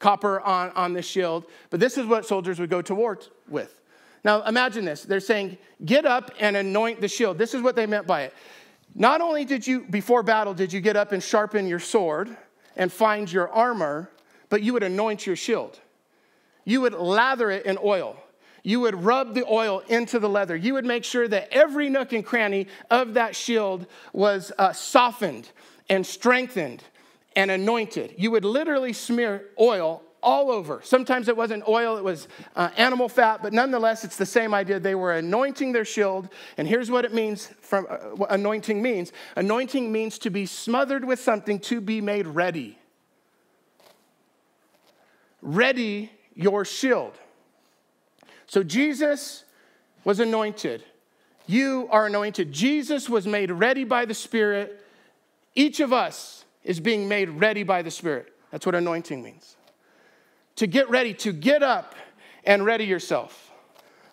[0.00, 1.46] copper on, on the shield.
[1.70, 3.80] But this is what soldiers would go to war with.
[4.24, 5.04] Now imagine this.
[5.04, 7.38] They're saying, get up and anoint the shield.
[7.38, 8.34] This is what they meant by it.
[8.94, 12.36] Not only did you, before battle, did you get up and sharpen your sword
[12.76, 14.10] and find your armor,
[14.48, 15.78] but you would anoint your shield.
[16.64, 18.16] You would lather it in oil.
[18.62, 20.56] You would rub the oil into the leather.
[20.56, 25.50] You would make sure that every nook and cranny of that shield was uh, softened
[25.88, 26.84] and strengthened
[27.40, 28.14] and anointed.
[28.18, 30.82] You would literally smear oil all over.
[30.84, 34.78] Sometimes it wasn't oil, it was uh, animal fat, but nonetheless, it's the same idea.
[34.78, 39.12] They were anointing their shield, and here's what it means from uh, what anointing means
[39.36, 42.78] anointing means to be smothered with something to be made ready.
[45.40, 47.14] Ready your shield.
[48.46, 49.44] So Jesus
[50.04, 50.84] was anointed.
[51.46, 52.52] You are anointed.
[52.52, 54.84] Jesus was made ready by the Spirit.
[55.54, 58.32] Each of us is being made ready by the Spirit.
[58.50, 59.56] That's what anointing means
[60.56, 61.94] to get ready, to get up
[62.44, 63.50] and ready yourself.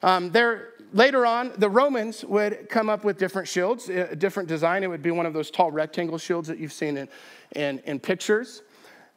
[0.01, 4.83] Um, there, later on, the Romans would come up with different shields, a different design.
[4.83, 7.09] It would be one of those tall rectangle shields that you've seen in,
[7.55, 8.61] in, in pictures.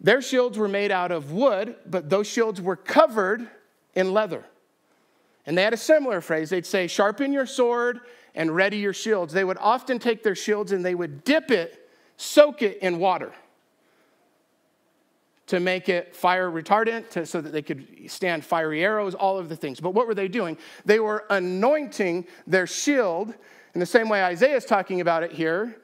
[0.00, 3.48] Their shields were made out of wood, but those shields were covered
[3.94, 4.44] in leather.
[5.46, 6.50] And they had a similar phrase.
[6.50, 8.00] They'd say, sharpen your sword
[8.34, 9.32] and ready your shields.
[9.32, 11.79] They would often take their shields and they would dip it,
[12.20, 13.32] soak it in water
[15.46, 19.48] to make it fire retardant to, so that they could stand fiery arrows, all of
[19.48, 19.80] the things.
[19.80, 20.56] But what were they doing?
[20.84, 23.34] They were anointing their shield
[23.74, 25.76] in the same way Isaiah is talking about it here,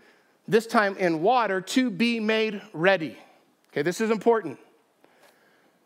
[0.46, 3.16] this time in water, to be made ready.
[3.72, 4.58] Okay, this is important.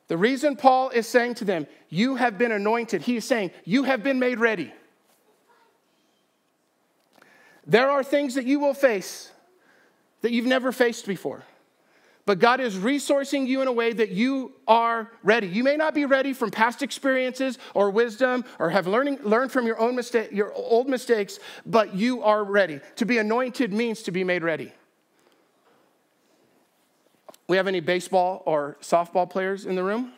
[0.09, 3.85] The reason Paul is saying to them, You have been anointed, he is saying, You
[3.85, 4.75] have been made ready.
[7.67, 9.31] There are things that you will face
[10.23, 11.45] that you've never faced before
[12.31, 15.49] but God is resourcing you in a way that you are ready.
[15.49, 19.67] You may not be ready from past experiences or wisdom or have learning, learned from
[19.67, 22.79] your own mistake, your old mistakes, but you are ready.
[22.97, 24.73] To be anointed means to be made ready.
[27.49, 30.13] We have any baseball or softball players in the room?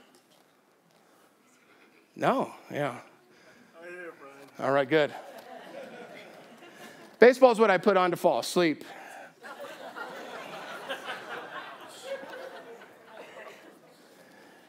[2.15, 2.99] No, yeah.
[4.59, 5.15] All right, good.
[7.19, 8.85] Baseball is what I put on to fall asleep.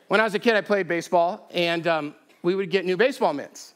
[0.08, 3.34] When I was a kid, I played baseball, and um, we would get new baseball
[3.34, 3.74] mitts.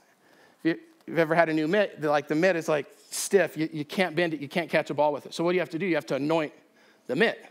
[0.64, 3.58] If you've ever had a new mitt, like the mitt is like stiff.
[3.58, 4.42] You, you can't bend it.
[4.42, 5.34] You can't catch a ball with it.
[5.34, 5.86] So what do you have to do?
[5.86, 6.54] You have to anoint
[7.08, 7.44] the mitt.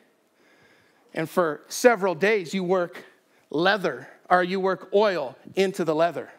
[1.14, 3.04] And for several days, you work
[3.50, 6.30] leather or you work oil into the leather.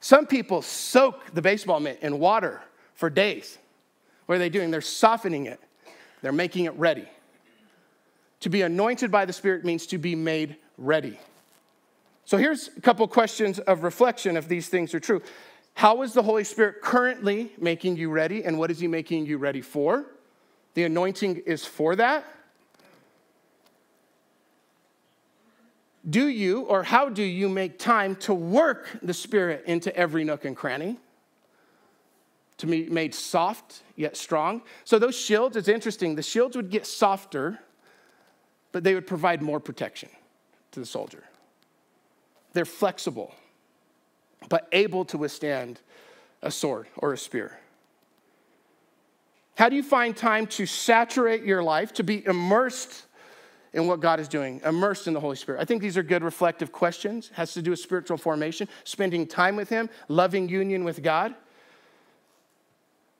[0.00, 2.62] Some people soak the baseball mitt in water
[2.94, 3.58] for days.
[4.26, 4.70] What are they doing?
[4.70, 5.60] They're softening it,
[6.22, 7.08] they're making it ready.
[8.40, 11.18] To be anointed by the Spirit means to be made ready.
[12.24, 15.22] So here's a couple questions of reflection if these things are true.
[15.74, 19.38] How is the Holy Spirit currently making you ready, and what is He making you
[19.38, 20.06] ready for?
[20.74, 22.24] The anointing is for that.
[26.08, 30.44] Do you, or how do you make time to work the Spirit into every nook
[30.44, 30.98] and cranny?
[32.58, 34.62] To be made soft yet strong.
[34.84, 36.14] So, those shields, it's interesting.
[36.14, 37.58] The shields would get softer,
[38.70, 40.08] but they would provide more protection
[40.70, 41.24] to the soldier.
[42.54, 43.34] They're flexible,
[44.48, 45.80] but able to withstand
[46.40, 47.58] a sword or a spear.
[49.56, 53.06] How do you find time to saturate your life, to be immersed
[53.72, 55.60] in what God is doing, immersed in the Holy Spirit?
[55.60, 57.28] I think these are good reflective questions.
[57.30, 61.34] It has to do with spiritual formation, spending time with Him, loving union with God.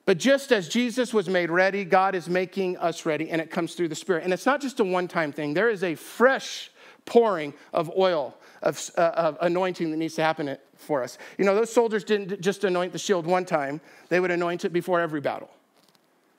[0.07, 3.75] But just as Jesus was made ready, God is making us ready, and it comes
[3.75, 4.25] through the Spirit.
[4.25, 6.71] And it's not just a one time thing, there is a fresh
[7.05, 11.19] pouring of oil of, uh, of anointing that needs to happen for us.
[11.39, 14.73] You know, those soldiers didn't just anoint the shield one time, they would anoint it
[14.73, 15.51] before every battle,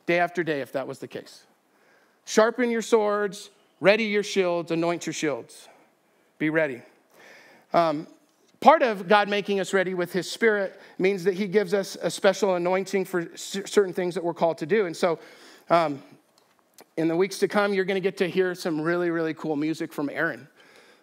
[0.06, 1.46] day after day, if that was the case.
[2.26, 3.50] Sharpen your swords,
[3.80, 5.68] ready your shields, anoint your shields.
[6.38, 6.82] Be ready.
[7.74, 8.08] Um,
[8.60, 12.10] part of God making us ready with His Spirit means that He gives us a
[12.10, 14.86] special anointing for certain things that we're called to do.
[14.86, 15.20] And so,
[15.70, 16.02] um,
[16.98, 19.56] in the weeks to come, you're going to get to hear some really, really cool
[19.56, 20.48] music from Aaron.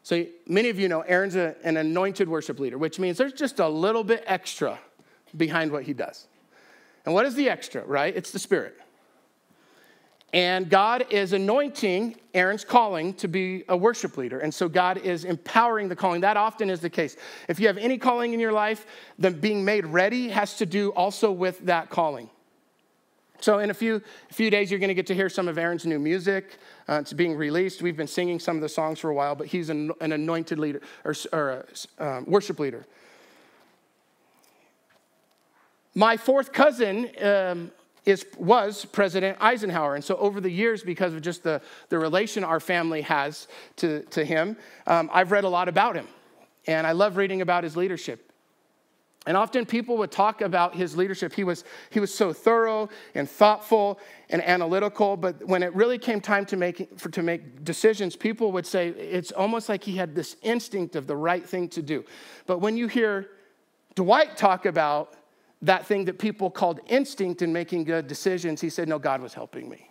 [0.02, 3.60] So many of you know Aaron's a, an anointed worship leader, which means there's just
[3.60, 4.78] a little bit extra
[5.36, 6.26] behind what he does.
[7.04, 8.14] And what is the extra, right?
[8.14, 8.78] It's the Spirit.
[10.32, 14.40] And God is anointing Aaron's calling to be a worship leader.
[14.40, 16.22] And so God is empowering the calling.
[16.22, 17.16] That often is the case.
[17.48, 18.86] If you have any calling in your life,
[19.18, 22.30] then being made ready has to do also with that calling.
[23.42, 24.00] So, in a few,
[24.30, 26.58] a few days, you're going to get to hear some of Aaron's new music.
[26.88, 27.82] Uh, it's being released.
[27.82, 30.60] We've been singing some of the songs for a while, but he's an, an anointed
[30.60, 31.64] leader or, or
[31.98, 32.86] a um, worship leader.
[35.96, 37.72] My fourth cousin um,
[38.04, 39.96] is, was President Eisenhower.
[39.96, 44.02] And so, over the years, because of just the, the relation our family has to,
[44.10, 46.06] to him, um, I've read a lot about him.
[46.68, 48.31] And I love reading about his leadership.
[49.24, 51.32] And often people would talk about his leadership.
[51.32, 56.20] He was, he was so thorough and thoughtful and analytical, but when it really came
[56.20, 60.14] time to make, for, to make decisions, people would say it's almost like he had
[60.14, 62.04] this instinct of the right thing to do.
[62.46, 63.28] But when you hear
[63.94, 65.14] Dwight talk about
[65.62, 69.34] that thing that people called instinct in making good decisions, he said, No, God was
[69.34, 69.88] helping me.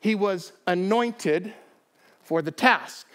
[0.00, 1.54] He was anointed
[2.20, 3.06] for the task.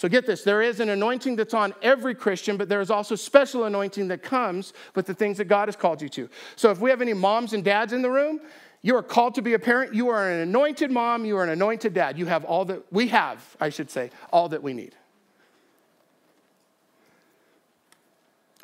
[0.00, 3.14] So get this there is an anointing that's on every Christian, but there is also
[3.14, 6.30] special anointing that comes with the things that God has called you to.
[6.56, 8.40] So if we have any moms and dads in the room,
[8.80, 9.94] you are called to be a parent.
[9.94, 12.18] You are an anointed mom, you are an anointed dad.
[12.18, 14.94] You have all that we have, I should say, all that we need.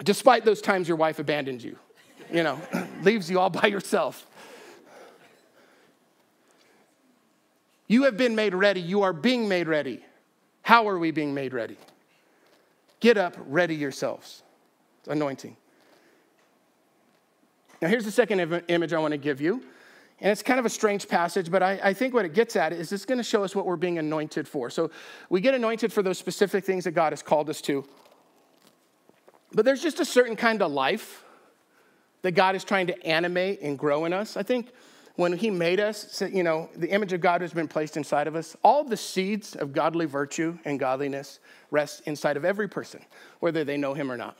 [0.03, 1.77] Despite those times your wife abandons you,
[2.33, 2.59] you know,
[3.03, 4.27] leaves you all by yourself.
[7.88, 8.81] You have been made ready.
[8.81, 10.03] You are being made ready.
[10.66, 11.76] How are we being made ready?
[12.98, 14.42] Get up, ready yourselves.
[14.98, 15.57] It's anointing.
[17.81, 19.62] Now, here's the second image I want to give you.
[20.20, 22.72] And it's kind of a strange passage, but I, I think what it gets at
[22.72, 24.68] is it's going to show us what we're being anointed for.
[24.68, 24.90] So
[25.31, 27.85] we get anointed for those specific things that God has called us to.
[29.52, 31.22] But there's just a certain kind of life
[32.22, 34.37] that God is trying to animate and grow in us.
[34.37, 34.72] I think
[35.16, 38.37] when he made us, you know, the image of God has been placed inside of
[38.37, 38.57] us.
[38.62, 43.02] All the seeds of godly virtue and godliness rest inside of every person,
[43.40, 44.37] whether they know him or not.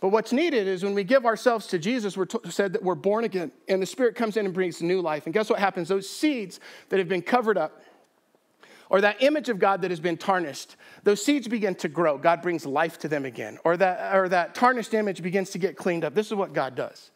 [0.00, 2.94] But what's needed is when we give ourselves to Jesus, we're t- said that we're
[2.94, 5.24] born again, and the Spirit comes in and brings new life.
[5.24, 5.88] And guess what happens?
[5.88, 7.82] Those seeds that have been covered up,
[8.90, 12.18] or that image of God that has been tarnished, those seeds begin to grow.
[12.18, 13.58] God brings life to them again.
[13.64, 16.14] Or that, or that tarnished image begins to get cleaned up.
[16.14, 17.10] This is what God does.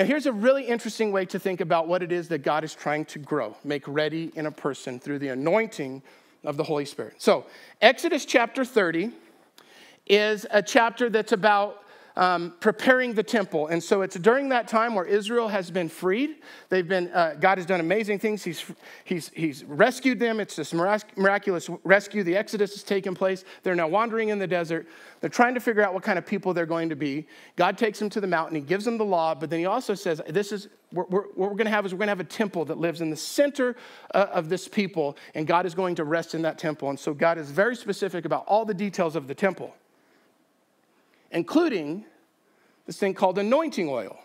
[0.00, 2.74] Now, here's a really interesting way to think about what it is that God is
[2.74, 6.02] trying to grow, make ready in a person through the anointing
[6.42, 7.16] of the Holy Spirit.
[7.18, 7.44] So,
[7.82, 9.10] Exodus chapter 30
[10.06, 11.82] is a chapter that's about
[12.20, 13.68] um, preparing the temple.
[13.68, 16.36] And so it's during that time where Israel has been freed.
[16.68, 18.44] They've been, uh, God has done amazing things.
[18.44, 18.62] He's,
[19.04, 20.38] he's, he's rescued them.
[20.38, 22.22] It's this miraculous rescue.
[22.22, 23.44] The Exodus has taken place.
[23.62, 24.86] They're now wandering in the desert.
[25.22, 27.26] They're trying to figure out what kind of people they're going to be.
[27.56, 28.54] God takes them to the mountain.
[28.54, 31.50] He gives them the law, but then he also says, This is we're, we're, what
[31.50, 33.16] we're going to have is we're going to have a temple that lives in the
[33.16, 33.76] center
[34.14, 36.90] uh, of this people, and God is going to rest in that temple.
[36.90, 39.74] And so God is very specific about all the details of the temple
[41.30, 42.04] including
[42.86, 44.18] this thing called anointing oil.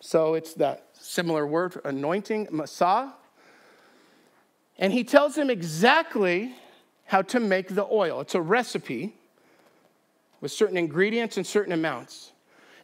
[0.00, 3.12] So it's that similar word anointing, masah.
[4.78, 6.54] And he tells him exactly
[7.06, 8.20] how to make the oil.
[8.20, 9.14] It's a recipe
[10.40, 12.32] with certain ingredients and certain amounts.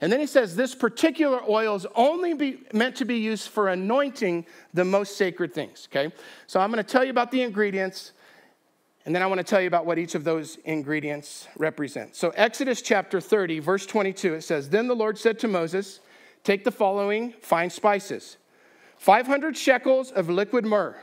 [0.01, 3.68] And then he says this particular oil is only be, meant to be used for
[3.68, 6.12] anointing the most sacred things, okay?
[6.48, 8.12] So I'm going to tell you about the ingredients
[9.05, 12.19] and then I want to tell you about what each of those ingredients represents.
[12.19, 16.01] So, Exodus chapter 30, verse 22, it says, Then the Lord said to Moses,
[16.45, 18.37] Take the following fine spices
[18.99, 20.97] 500 shekels of liquid myrrh,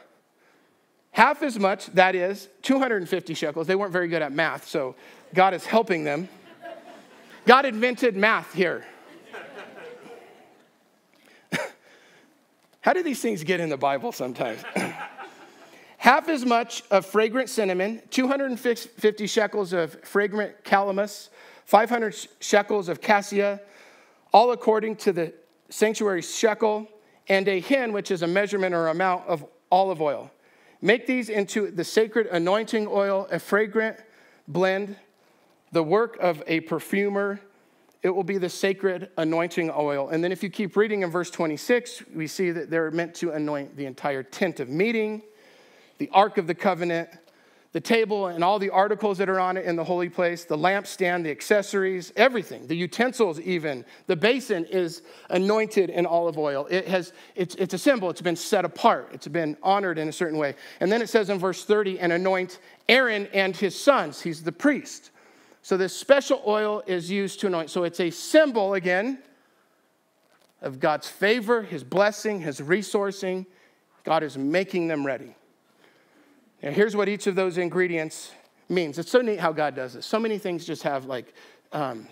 [1.12, 3.68] half as much, that is 250 shekels.
[3.68, 4.96] They weren't very good at math, so
[5.34, 6.30] God is helping them.
[7.46, 8.86] God invented math here.
[12.82, 14.64] How do these things get in the Bible sometimes?
[16.00, 21.30] half as much of fragrant cinnamon, 250 shekels of fragrant calamus,
[21.66, 23.60] 500 shekels of cassia,
[24.32, 25.34] all according to the
[25.70, 26.88] sanctuary shekel,
[27.28, 30.32] and a hin, which is a measurement or amount of olive oil.
[30.82, 33.98] Make these into the sacred anointing oil, a fragrant
[34.48, 34.96] blend,
[35.74, 37.42] the work of a perfumer.
[38.04, 40.08] It will be the sacred anointing oil.
[40.08, 43.32] And then if you keep reading in verse 26, we see that they're meant to
[43.32, 45.24] anoint the entire tent of meeting
[46.00, 47.10] the Ark of the Covenant,
[47.72, 50.58] the table and all the articles that are on it in the holy place, the
[50.58, 53.86] lampstand, the accessories, everything, the utensils, even.
[54.08, 56.66] The basin is anointed in olive oil.
[56.72, 60.12] It has, it's, it's a symbol, it's been set apart, it's been honored in a
[60.12, 60.56] certain way.
[60.80, 64.22] And then it says in verse 30, and anoint Aaron and his sons.
[64.22, 65.12] He's the priest.
[65.62, 67.70] So this special oil is used to anoint.
[67.70, 69.20] So it's a symbol, again,
[70.62, 73.46] of God's favor, his blessing, his resourcing.
[74.04, 75.36] God is making them ready.
[76.62, 78.32] Now, here's what each of those ingredients
[78.68, 79.00] means.
[79.00, 80.06] It's so neat how God does this.
[80.06, 81.34] So many things just have like,
[81.72, 82.08] um,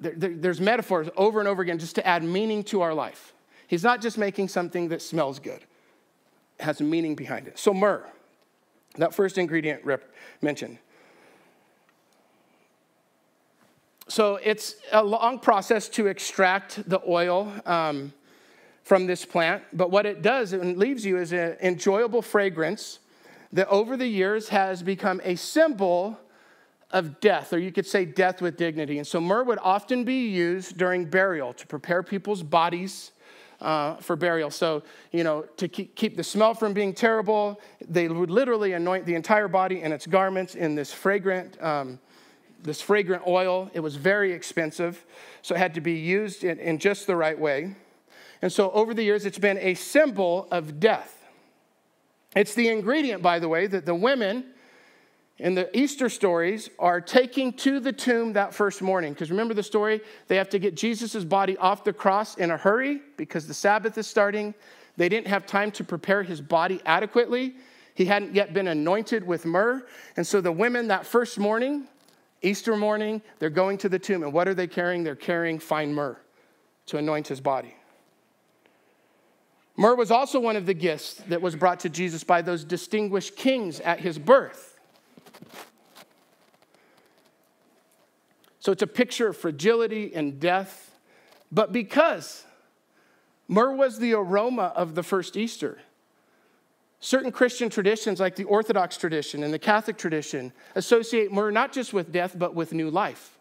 [0.00, 3.32] there, there, there's metaphors over and over again just to add meaning to our life.
[3.66, 5.60] He's not just making something that smells good,
[6.58, 7.58] it has a meaning behind it.
[7.58, 8.06] So, myrrh,
[8.96, 10.78] that first ingredient rep- mentioned.
[14.08, 17.52] So, it's a long process to extract the oil.
[17.66, 18.12] Um,
[18.84, 22.98] from this plant, but what it does, and leaves you is an enjoyable fragrance
[23.50, 26.18] that over the years has become a symbol
[26.90, 28.98] of death, or you could say death with dignity.
[28.98, 33.12] And so myrrh would often be used during burial to prepare people's bodies
[33.60, 34.50] uh, for burial.
[34.50, 39.06] So, you know, to keep, keep the smell from being terrible, they would literally anoint
[39.06, 41.98] the entire body and its garments in this fragrant, um,
[42.62, 43.70] this fragrant oil.
[43.72, 45.04] It was very expensive,
[45.40, 47.74] so it had to be used in, in just the right way.
[48.42, 51.24] And so, over the years, it's been a symbol of death.
[52.34, 54.44] It's the ingredient, by the way, that the women
[55.38, 59.12] in the Easter stories are taking to the tomb that first morning.
[59.12, 60.00] Because remember the story?
[60.28, 63.98] They have to get Jesus' body off the cross in a hurry because the Sabbath
[63.98, 64.54] is starting.
[64.96, 67.56] They didn't have time to prepare his body adequately.
[67.94, 69.84] He hadn't yet been anointed with myrrh.
[70.16, 71.88] And so the women that first morning,
[72.42, 74.22] Easter morning, they're going to the tomb.
[74.22, 75.02] And what are they carrying?
[75.02, 76.18] They're carrying fine myrrh
[76.86, 77.74] to anoint his body.
[79.76, 83.36] Myrrh was also one of the gifts that was brought to Jesus by those distinguished
[83.36, 84.78] kings at his birth.
[88.60, 90.96] So it's a picture of fragility and death.
[91.52, 92.44] But because
[93.48, 95.78] myrrh was the aroma of the first Easter,
[97.00, 101.92] certain Christian traditions, like the Orthodox tradition and the Catholic tradition, associate myrrh not just
[101.92, 103.36] with death, but with new life.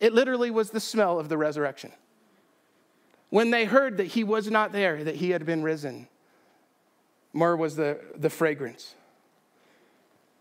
[0.00, 1.92] It literally was the smell of the resurrection.
[3.34, 6.06] When they heard that he was not there, that he had been risen,
[7.32, 8.94] myrrh was the, the fragrance.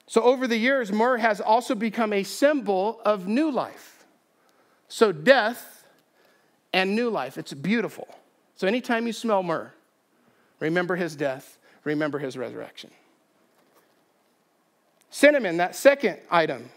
[0.05, 4.05] So, over the years, myrrh has also become a symbol of new life.
[4.89, 5.87] So, death
[6.71, 7.39] and new life.
[7.39, 8.07] It's beautiful.
[8.57, 9.73] So, anytime you smell myrrh,
[10.59, 12.91] remember his death, remember his resurrection.
[15.09, 16.69] Cinnamon, that second item,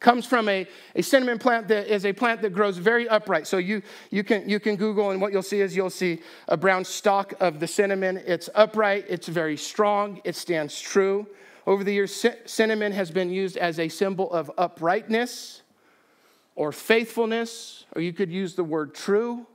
[0.00, 3.46] comes from a, a cinnamon plant that is a plant that grows very upright.
[3.46, 6.56] So you, you, can, you can Google, and what you'll see is you'll see a
[6.56, 8.22] brown stalk of the cinnamon.
[8.26, 11.26] It's upright, it's very strong, it stands true.
[11.66, 15.62] Over the years, cinnamon has been used as a symbol of uprightness
[16.54, 19.46] or faithfulness, or you could use the word true,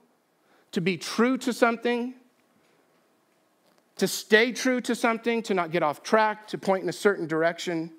[0.72, 2.14] to be true to something,
[3.98, 7.28] to stay true to something, to not get off track, to point in a certain
[7.28, 7.92] direction.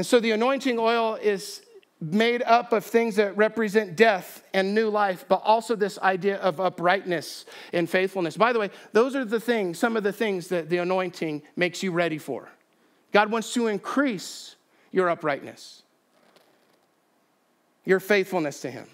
[0.00, 1.60] And so the anointing oil is
[2.00, 6.58] made up of things that represent death and new life, but also this idea of
[6.58, 7.44] uprightness
[7.74, 8.34] and faithfulness.
[8.34, 11.82] By the way, those are the things, some of the things that the anointing makes
[11.82, 12.48] you ready for.
[13.12, 14.56] God wants to increase
[14.90, 15.82] your uprightness,
[17.84, 18.86] your faithfulness to Him,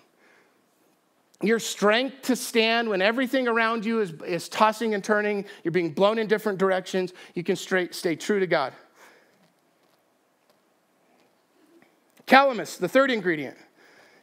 [1.40, 5.92] your strength to stand when everything around you is, is tossing and turning, you're being
[5.92, 7.12] blown in different directions.
[7.34, 8.72] You can straight, stay true to God.
[12.26, 13.56] Calamus, the third ingredient,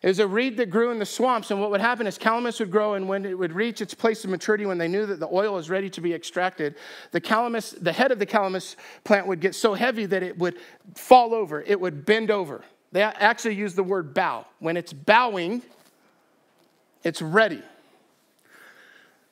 [0.02, 1.50] is a reed that grew in the swamps.
[1.52, 4.24] And what would happen is calamus would grow, and when it would reach its place
[4.26, 6.76] of maturity, when they knew that the oil was ready to be extracted,
[7.12, 8.76] the calamus, the head of the calamus
[9.06, 10.58] plant would get so heavy that it would
[10.96, 12.64] fall over, it would bend over.
[12.92, 14.46] They actually use the word bow.
[14.60, 15.64] When it's bowing,
[17.04, 17.64] it's ready.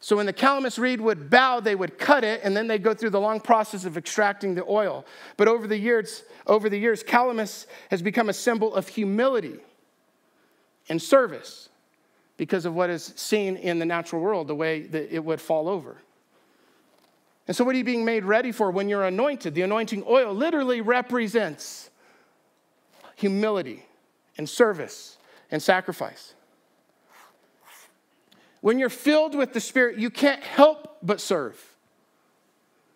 [0.04, 2.96] So when the calamus reed would bow, they would cut it, and then they'd go
[2.96, 5.06] through the long process of extracting the oil.
[5.38, 9.60] But over the years, over the years, calamus has become a symbol of humility
[10.90, 11.70] and service
[12.36, 15.70] because of what is seen in the natural world, the way that it would fall
[15.70, 15.98] over.
[17.48, 19.54] And so, what are you being made ready for when you're anointed?
[19.54, 21.92] The anointing oil literally represents
[23.16, 23.86] humility
[24.36, 25.18] and service
[25.52, 26.34] and sacrifice.
[28.62, 31.60] When you're filled with the Spirit, you can't help but serve.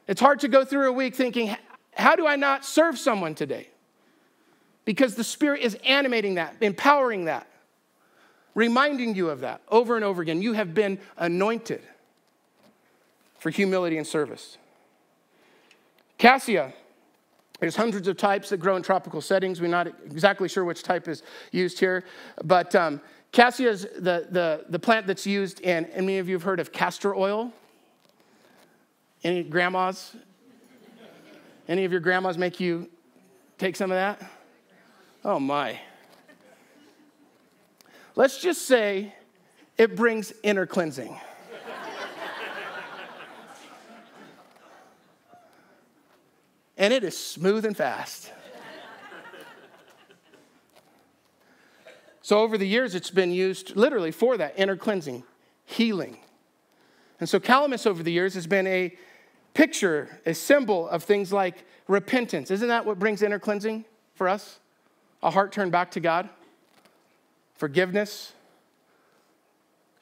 [0.08, 1.56] It's hard to go through a week thinking,
[1.94, 3.68] how do I not serve someone today?
[4.86, 7.48] Because the Spirit is animating that, empowering that,
[8.54, 10.42] reminding you of that over and over again.
[10.42, 11.82] You have been anointed
[13.40, 14.58] for humility and service.
[16.20, 16.74] Cassia,
[17.60, 19.62] there's hundreds of types that grow in tropical settings.
[19.62, 22.04] We're not exactly sure which type is used here,
[22.44, 23.02] but um,
[23.32, 26.60] Cassia is the, the, the plant that's used in, and many of you have heard
[26.60, 27.54] of castor oil.
[29.24, 30.16] Any grandmas?
[31.68, 32.90] Any of your grandmas make you
[33.58, 34.22] take some of that?
[35.24, 35.80] Oh my.
[38.16, 39.14] Let's just say
[39.78, 41.18] it brings inner cleansing.
[46.86, 48.32] And it is smooth and fast.
[52.22, 55.24] So, over the years, it's been used literally for that inner cleansing,
[55.66, 56.20] healing.
[57.20, 58.96] And so, calamus over the years has been a
[59.56, 62.52] picture, a symbol of things like repentance.
[62.52, 64.60] Isn't that what brings inner cleansing for us?
[65.24, 66.30] A heart turned back to God,
[67.56, 68.34] forgiveness,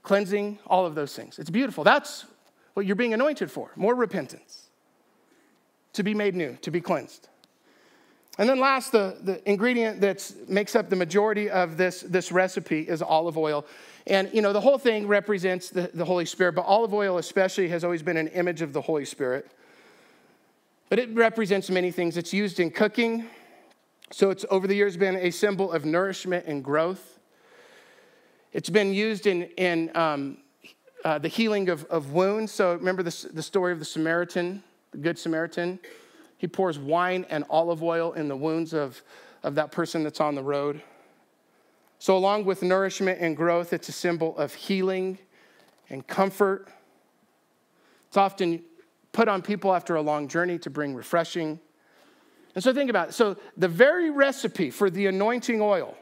[0.01, 1.39] cleansing, all of those things.
[1.39, 1.85] It's beautiful.
[1.85, 2.25] That's
[2.73, 4.62] what you're being anointed for more repentance,
[5.93, 7.29] to be made new, to be cleansed.
[8.39, 12.81] And then last, the, the ingredient that makes up the majority of this, this recipe
[12.81, 13.65] is olive oil.
[14.07, 17.67] And, you know, the whole thing represents the, the Holy Spirit, but olive oil especially
[17.69, 19.51] has always been an image of the Holy Spirit.
[20.89, 22.17] But it represents many things.
[22.17, 23.27] It's used in cooking,
[24.11, 27.19] so it's over the years been a symbol of nourishment and growth.
[28.51, 30.37] It's been used in, in um,
[31.05, 32.51] uh, the healing of, of wounds.
[32.51, 34.63] So remember the, the story of the Samaritan,
[34.93, 35.79] the Good Samaritan?
[36.37, 39.01] He pours wine and olive oil in the wounds of,
[39.43, 40.81] of that person that's on the road.
[41.99, 45.19] So, along with nourishment and growth, it's a symbol of healing
[45.89, 46.67] and comfort.
[48.09, 48.61] It's often
[49.13, 51.59] put on people after a long journey to bring refreshing.
[52.55, 53.13] And so, think about it.
[53.13, 55.95] So, the very recipe for the anointing oil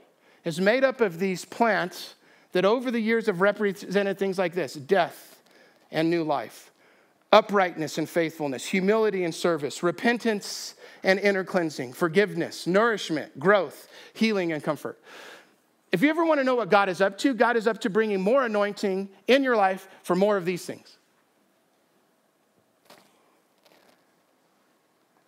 [0.44, 2.16] is made up of these plants
[2.54, 5.40] that over the years have represented things like this death
[5.92, 6.71] and new life
[7.32, 14.64] uprightness and faithfulness, humility and service, repentance and inner cleansing, forgiveness, nourishment, growth, healing, and
[14.64, 15.00] comfort.
[15.92, 17.90] If you ever want to know what God is up to, God is up to
[17.90, 20.98] bringing more anointing in your life for more of these things.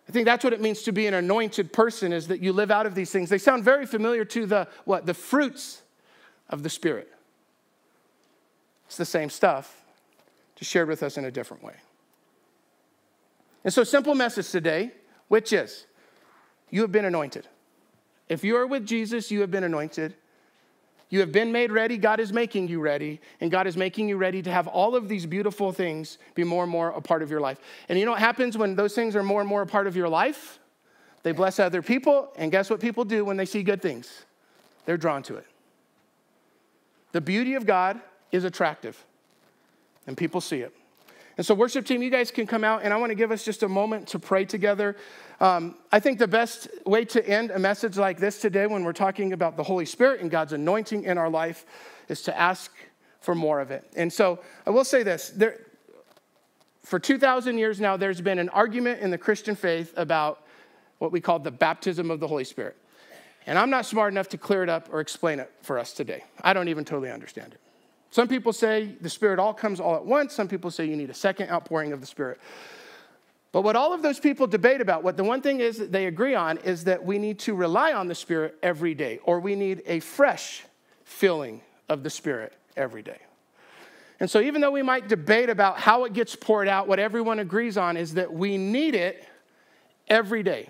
[0.08, 2.70] I think that's what it means to be an anointed person is that you live
[2.70, 3.30] out of these things.
[3.30, 5.06] They sound very familiar to the what?
[5.06, 5.82] The fruits
[6.48, 7.10] of the spirit.
[8.86, 9.82] It's the same stuff,
[10.56, 11.74] just shared with us in a different way.
[13.64, 14.92] And so, simple message today,
[15.28, 15.86] which is
[16.70, 17.48] you have been anointed.
[18.28, 20.14] If you are with Jesus, you have been anointed.
[21.10, 21.98] You have been made ready.
[21.98, 23.20] God is making you ready.
[23.40, 26.64] And God is making you ready to have all of these beautiful things be more
[26.64, 27.58] and more a part of your life.
[27.88, 29.96] And you know what happens when those things are more and more a part of
[29.96, 30.58] your life?
[31.22, 32.32] They bless other people.
[32.36, 34.24] And guess what people do when they see good things?
[34.86, 35.46] They're drawn to it.
[37.12, 38.00] The beauty of God
[38.32, 39.02] is attractive,
[40.04, 40.74] and people see it.
[41.36, 43.44] And so, worship team, you guys can come out, and I want to give us
[43.44, 44.96] just a moment to pray together.
[45.40, 48.92] Um, I think the best way to end a message like this today, when we're
[48.92, 51.66] talking about the Holy Spirit and God's anointing in our life,
[52.08, 52.72] is to ask
[53.20, 53.90] for more of it.
[53.96, 55.58] And so, I will say this there,
[56.84, 60.44] for 2,000 years now, there's been an argument in the Christian faith about
[60.98, 62.76] what we call the baptism of the Holy Spirit.
[63.46, 66.24] And I'm not smart enough to clear it up or explain it for us today.
[66.42, 67.60] I don't even totally understand it.
[68.14, 70.32] Some people say the Spirit all comes all at once.
[70.34, 72.40] Some people say you need a second outpouring of the Spirit.
[73.50, 76.06] But what all of those people debate about, what the one thing is that they
[76.06, 79.56] agree on is that we need to rely on the Spirit every day, or we
[79.56, 80.62] need a fresh
[81.02, 83.18] filling of the Spirit every day.
[84.20, 87.40] And so, even though we might debate about how it gets poured out, what everyone
[87.40, 89.26] agrees on is that we need it
[90.06, 90.68] every day.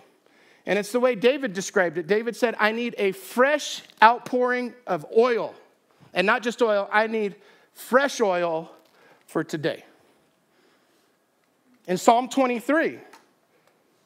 [0.64, 2.06] And it's the way David described it.
[2.06, 5.54] David said, I need a fresh outpouring of oil
[6.14, 7.34] and not just oil, I need
[7.74, 8.70] fresh oil
[9.26, 9.84] for today.
[11.86, 12.98] In Psalm 23,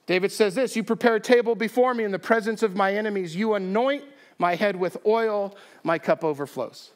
[0.07, 3.37] David says this You prepare a table before me in the presence of my enemies.
[3.37, 4.03] You anoint
[4.39, 6.91] my head with oil, my cup overflows.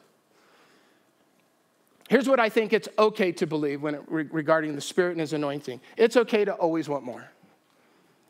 [2.09, 5.31] Here's what I think it's okay to believe when it, regarding the Spirit and His
[5.31, 7.29] anointing it's okay to always want more.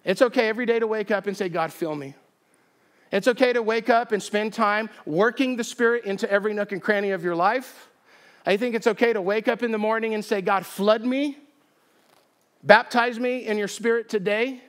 [0.05, 2.13] It's okay every day to wake up and say, God, fill me.
[3.13, 6.81] It's okay to wake up and spend time working the Spirit into every nook and
[6.81, 7.87] cranny of your life.
[8.43, 11.37] I think it's okay to wake up in the morning and say, God, flood me,
[12.63, 14.63] baptize me in your Spirit today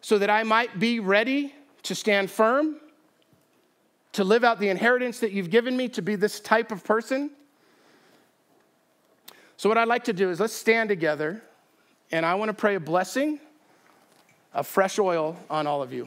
[0.00, 2.76] so that I might be ready to stand firm,
[4.12, 7.28] to live out the inheritance that you've given me, to be this type of person.
[9.56, 11.42] So, what I'd like to do is let's stand together,
[12.12, 13.40] and I want to pray a blessing
[14.54, 16.06] of fresh oil on all of you.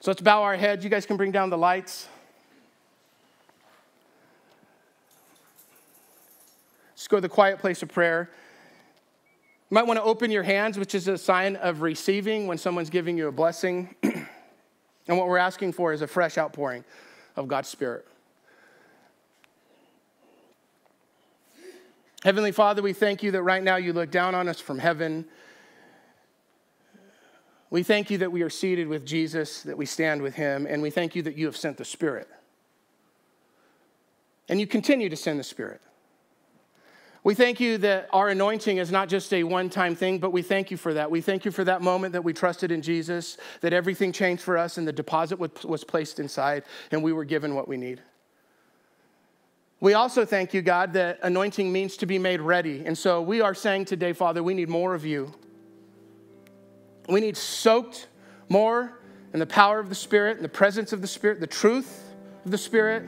[0.00, 0.82] So let's bow our heads.
[0.82, 2.08] You guys can bring down the lights.
[6.92, 8.30] Let's go to the quiet place of prayer.
[9.70, 12.88] You might want to open your hands, which is a sign of receiving when someone's
[12.88, 13.94] giving you a blessing.
[14.02, 16.82] and what we're asking for is a fresh outpouring
[17.36, 18.06] of God's Spirit.
[22.24, 25.26] Heavenly Father, we thank you that right now you look down on us from heaven.
[27.70, 30.82] We thank you that we are seated with Jesus, that we stand with him, and
[30.82, 32.28] we thank you that you have sent the Spirit.
[34.48, 35.80] And you continue to send the Spirit.
[37.22, 40.42] We thank you that our anointing is not just a one time thing, but we
[40.42, 41.10] thank you for that.
[41.10, 44.56] We thank you for that moment that we trusted in Jesus, that everything changed for
[44.56, 48.00] us and the deposit was placed inside and we were given what we need.
[49.80, 52.84] We also thank you, God, that anointing means to be made ready.
[52.84, 55.32] And so we are saying today, Father, we need more of you.
[57.10, 58.08] We need soaked
[58.48, 59.00] more
[59.32, 62.50] in the power of the Spirit, in the presence of the Spirit, the truth of
[62.50, 63.04] the Spirit.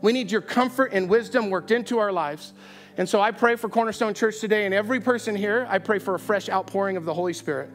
[0.00, 2.52] We need your comfort and wisdom worked into our lives.
[2.96, 6.14] And so I pray for Cornerstone Church today and every person here, I pray for
[6.14, 7.70] a fresh outpouring of the Holy Spirit.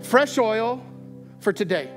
[0.00, 0.84] Fresh oil
[1.40, 1.90] for today.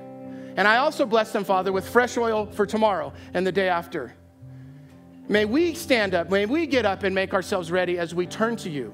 [0.55, 4.13] And I also bless them, Father, with fresh oil for tomorrow and the day after.
[5.27, 8.55] May we stand up, may we get up and make ourselves ready as we turn
[8.57, 8.93] to you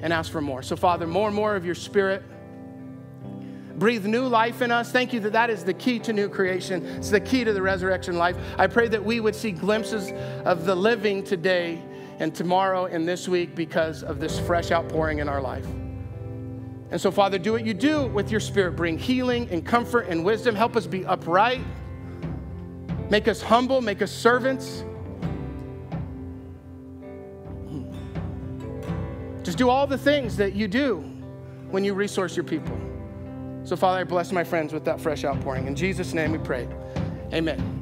[0.00, 0.62] and ask for more.
[0.62, 2.22] So, Father, more and more of your spirit.
[3.78, 4.90] Breathe new life in us.
[4.90, 6.84] Thank you that that is the key to new creation.
[6.84, 8.36] It's the key to the resurrection life.
[8.58, 10.12] I pray that we would see glimpses
[10.44, 11.80] of the living today
[12.18, 15.66] and tomorrow and this week because of this fresh outpouring in our life.
[16.90, 18.72] And so, Father, do what you do with your spirit.
[18.72, 20.54] Bring healing and comfort and wisdom.
[20.54, 21.60] Help us be upright.
[23.10, 23.80] Make us humble.
[23.80, 24.84] Make us servants.
[29.42, 30.96] Just do all the things that you do
[31.70, 32.76] when you resource your people.
[33.64, 35.66] So, Father, I bless my friends with that fresh outpouring.
[35.66, 36.68] In Jesus' name we pray.
[37.32, 37.77] Amen.